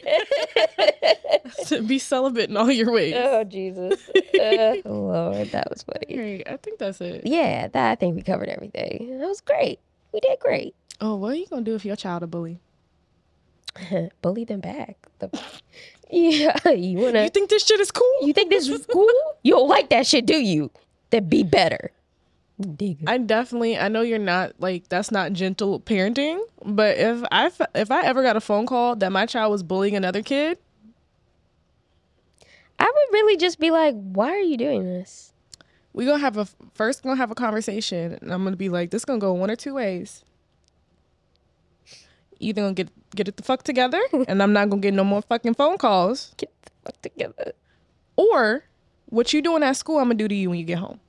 [1.67, 3.15] to be celibate in all your ways.
[3.17, 4.01] oh, Jesus.
[4.39, 6.15] Uh, Lord, that was funny.
[6.15, 6.49] Great.
[6.49, 7.23] I think that's it.
[7.25, 9.19] Yeah, that, I think we covered everything.
[9.19, 9.81] That was great.
[10.13, 10.75] We did great.
[11.01, 12.61] Oh, what are you gonna do if your child a bully?
[14.21, 14.97] bully them back.
[15.19, 15.29] The,
[16.13, 17.25] yeah, you wanna?
[17.25, 18.15] You think this shit is cool?
[18.23, 19.11] You think this is cool?
[19.43, 20.71] You don't like that shit, do you?
[21.11, 21.91] Then be better.
[23.07, 23.77] I definitely.
[23.77, 28.23] I know you're not like that's not gentle parenting, but if I if I ever
[28.23, 30.59] got a phone call that my child was bullying another kid,
[32.79, 35.33] I would really just be like, why are you doing this?
[35.93, 39.05] we gonna have a first gonna have a conversation, and I'm gonna be like, this
[39.05, 40.25] gonna go one or two ways.
[42.43, 45.23] Either gonna get get it the fuck together, and I'm not gonna get no more
[45.23, 47.53] fucking phone calls, Get the fuck together.
[48.17, 48.65] or
[49.07, 51.01] what you doing at school, I'm gonna do to you when you get home.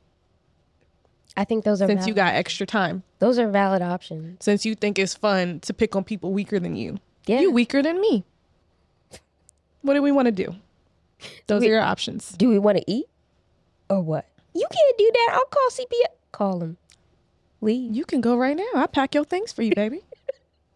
[1.35, 4.43] I think those are Since you got extra time, those are valid options.
[4.43, 7.39] since you think it's fun to pick on people weaker than you, Yeah.
[7.39, 8.23] you weaker than me.
[9.81, 10.55] What do we want to do?
[11.47, 12.31] Those We- are your options.
[12.37, 13.07] do we want to eat
[13.89, 14.27] or what?
[14.53, 15.29] You can't do that.
[15.33, 16.13] I'll call CPS.
[16.31, 16.77] Call them.
[17.61, 17.95] Leave.
[17.95, 18.67] You can go right now.
[18.75, 20.01] I'll pack your things for you, baby.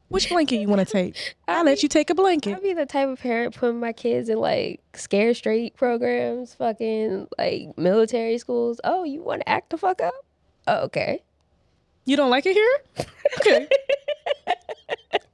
[0.10, 1.36] Which blanket you want to take?
[1.48, 2.56] I'll let you take a blanket.
[2.56, 7.28] I'd be the type of parent putting my kids in like scare straight programs, fucking
[7.38, 8.80] like military schools.
[8.84, 10.14] Oh, you want to act the fuck up?
[10.68, 11.24] Oh, okay.
[12.06, 13.06] You don't like it here?
[13.40, 13.68] Okay.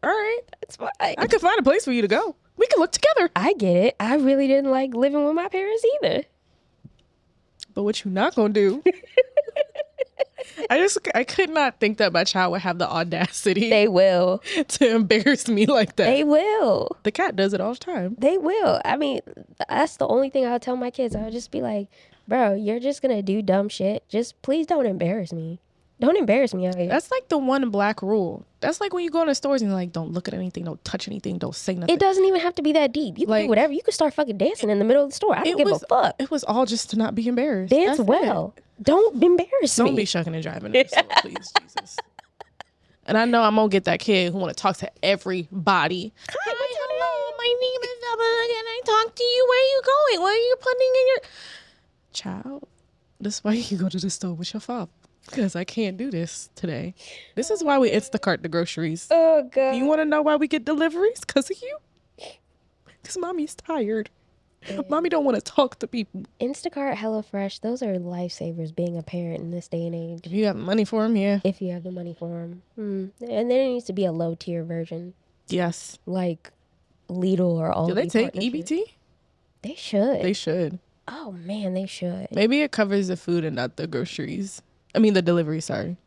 [0.03, 0.39] All right.
[0.59, 0.89] That's fine.
[0.99, 2.35] I could find a place for you to go.
[2.57, 3.29] We can look together.
[3.35, 3.95] I get it.
[3.99, 6.23] I really didn't like living with my parents either.
[7.73, 8.83] But what you not gonna do?
[10.69, 14.41] I just I could not think that my child would have the audacity They will.
[14.67, 16.05] to embarrass me like that.
[16.05, 16.89] They will.
[17.03, 18.15] the cat does it all the time.
[18.17, 18.81] They will.
[18.85, 19.21] I mean,
[19.67, 21.15] that's the only thing I'll tell my kids.
[21.15, 21.87] I'll just be like,
[22.27, 24.07] bro, you're just to do dumb shit.
[24.09, 25.59] Just please don't embarrass me.
[25.99, 26.89] Don't embarrass me out here.
[26.89, 28.45] That's like the one black rule.
[28.63, 31.07] That's like when you go into stores and like, don't look at anything, don't touch
[31.07, 31.93] anything, don't say nothing.
[31.93, 33.19] It doesn't even have to be that deep.
[33.19, 33.73] You can Like- do whatever.
[33.73, 35.35] You can start fucking dancing in the middle of the store.
[35.37, 36.15] I don't give was- a fuck.
[36.19, 37.71] It was all just to not be embarrassed.
[37.71, 38.05] Dance That's it.
[38.07, 38.55] well.
[38.81, 39.85] Don't embarrass me.
[39.85, 41.97] Don't be shucking and driving in the store, please, Jesus.
[43.05, 46.13] And I know I'm gonna get that kid who want to talk to everybody.
[46.29, 48.47] Hi, hello, my name is Emma.
[48.47, 49.45] Can I talk to you?
[49.49, 50.21] Where are you going?
[50.21, 51.19] What are you putting in your
[52.13, 52.67] child?
[53.19, 54.89] That's why you go to the store with your father.
[55.25, 56.93] Because I can't do this today.
[57.35, 59.07] This is why we Instacart the groceries.
[59.09, 59.71] Oh, God.
[59.75, 61.21] You want to know why we get deliveries?
[61.21, 61.77] Because of you.
[63.01, 64.09] Because mommy's tired.
[64.89, 66.23] Mommy don't want to talk to people.
[66.39, 70.21] Instacart, HelloFresh, those are lifesavers being a parent in this day and age.
[70.25, 71.39] If you have money for them, yeah.
[71.43, 72.61] If you have the money for them.
[72.79, 73.11] Mm.
[73.21, 75.13] And then it needs to be a low tier version,
[75.49, 75.99] Yes.
[76.05, 76.51] like
[77.09, 77.87] Lidl or all.
[77.87, 78.33] Do they take.
[78.33, 78.83] EBT?
[79.63, 80.21] They should.
[80.21, 80.79] They should.
[81.09, 82.27] oh man, they should.
[82.31, 84.61] Maybe it covers the food and not the groceries.
[84.95, 85.97] I mean, the delivery, sorry.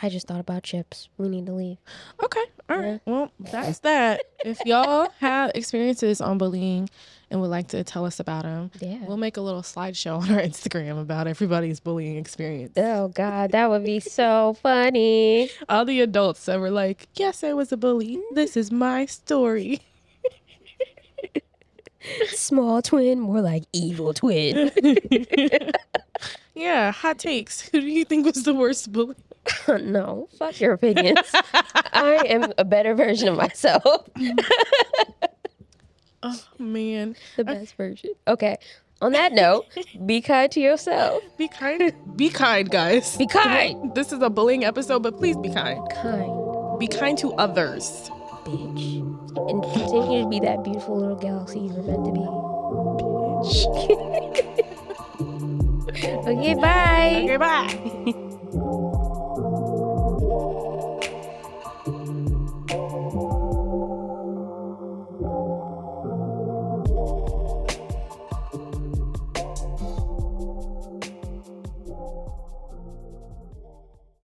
[0.00, 1.08] I just thought about chips.
[1.16, 1.78] We need to leave.
[2.22, 2.44] Okay.
[2.68, 3.00] All right.
[3.06, 4.20] Well, that's that.
[4.44, 6.90] If y'all have experiences on bullying
[7.30, 8.98] and would like to tell us about them, Yeah.
[9.06, 12.74] we'll make a little slideshow on our Instagram about everybody's bullying experience.
[12.76, 15.50] Oh God, that would be so funny.
[15.70, 18.20] All the adults that were like, yes, I was a bully.
[18.32, 19.80] This is my story.
[22.28, 24.70] Small twin, more like evil twin.
[26.54, 27.60] Yeah, hot takes.
[27.60, 29.14] Who do you think was the worst bully?
[29.68, 31.20] no, fuck your opinions.
[31.92, 34.08] I am a better version of myself.
[36.20, 37.14] Oh, man.
[37.36, 38.10] the best version.
[38.26, 38.56] Okay.
[39.00, 39.66] On that note,
[40.04, 41.22] be kind to yourself.
[41.36, 41.92] Be kind.
[42.16, 43.16] Be kind, guys.
[43.16, 43.94] Be kind.
[43.94, 45.80] This is a bullying episode, but please be kind.
[45.94, 48.10] Kind, Be kind to others.
[48.44, 49.07] bitch.
[49.46, 52.24] And continue to be that beautiful little galaxy you were meant to be.
[56.28, 57.22] Okay, bye.
[57.24, 58.84] Okay, bye.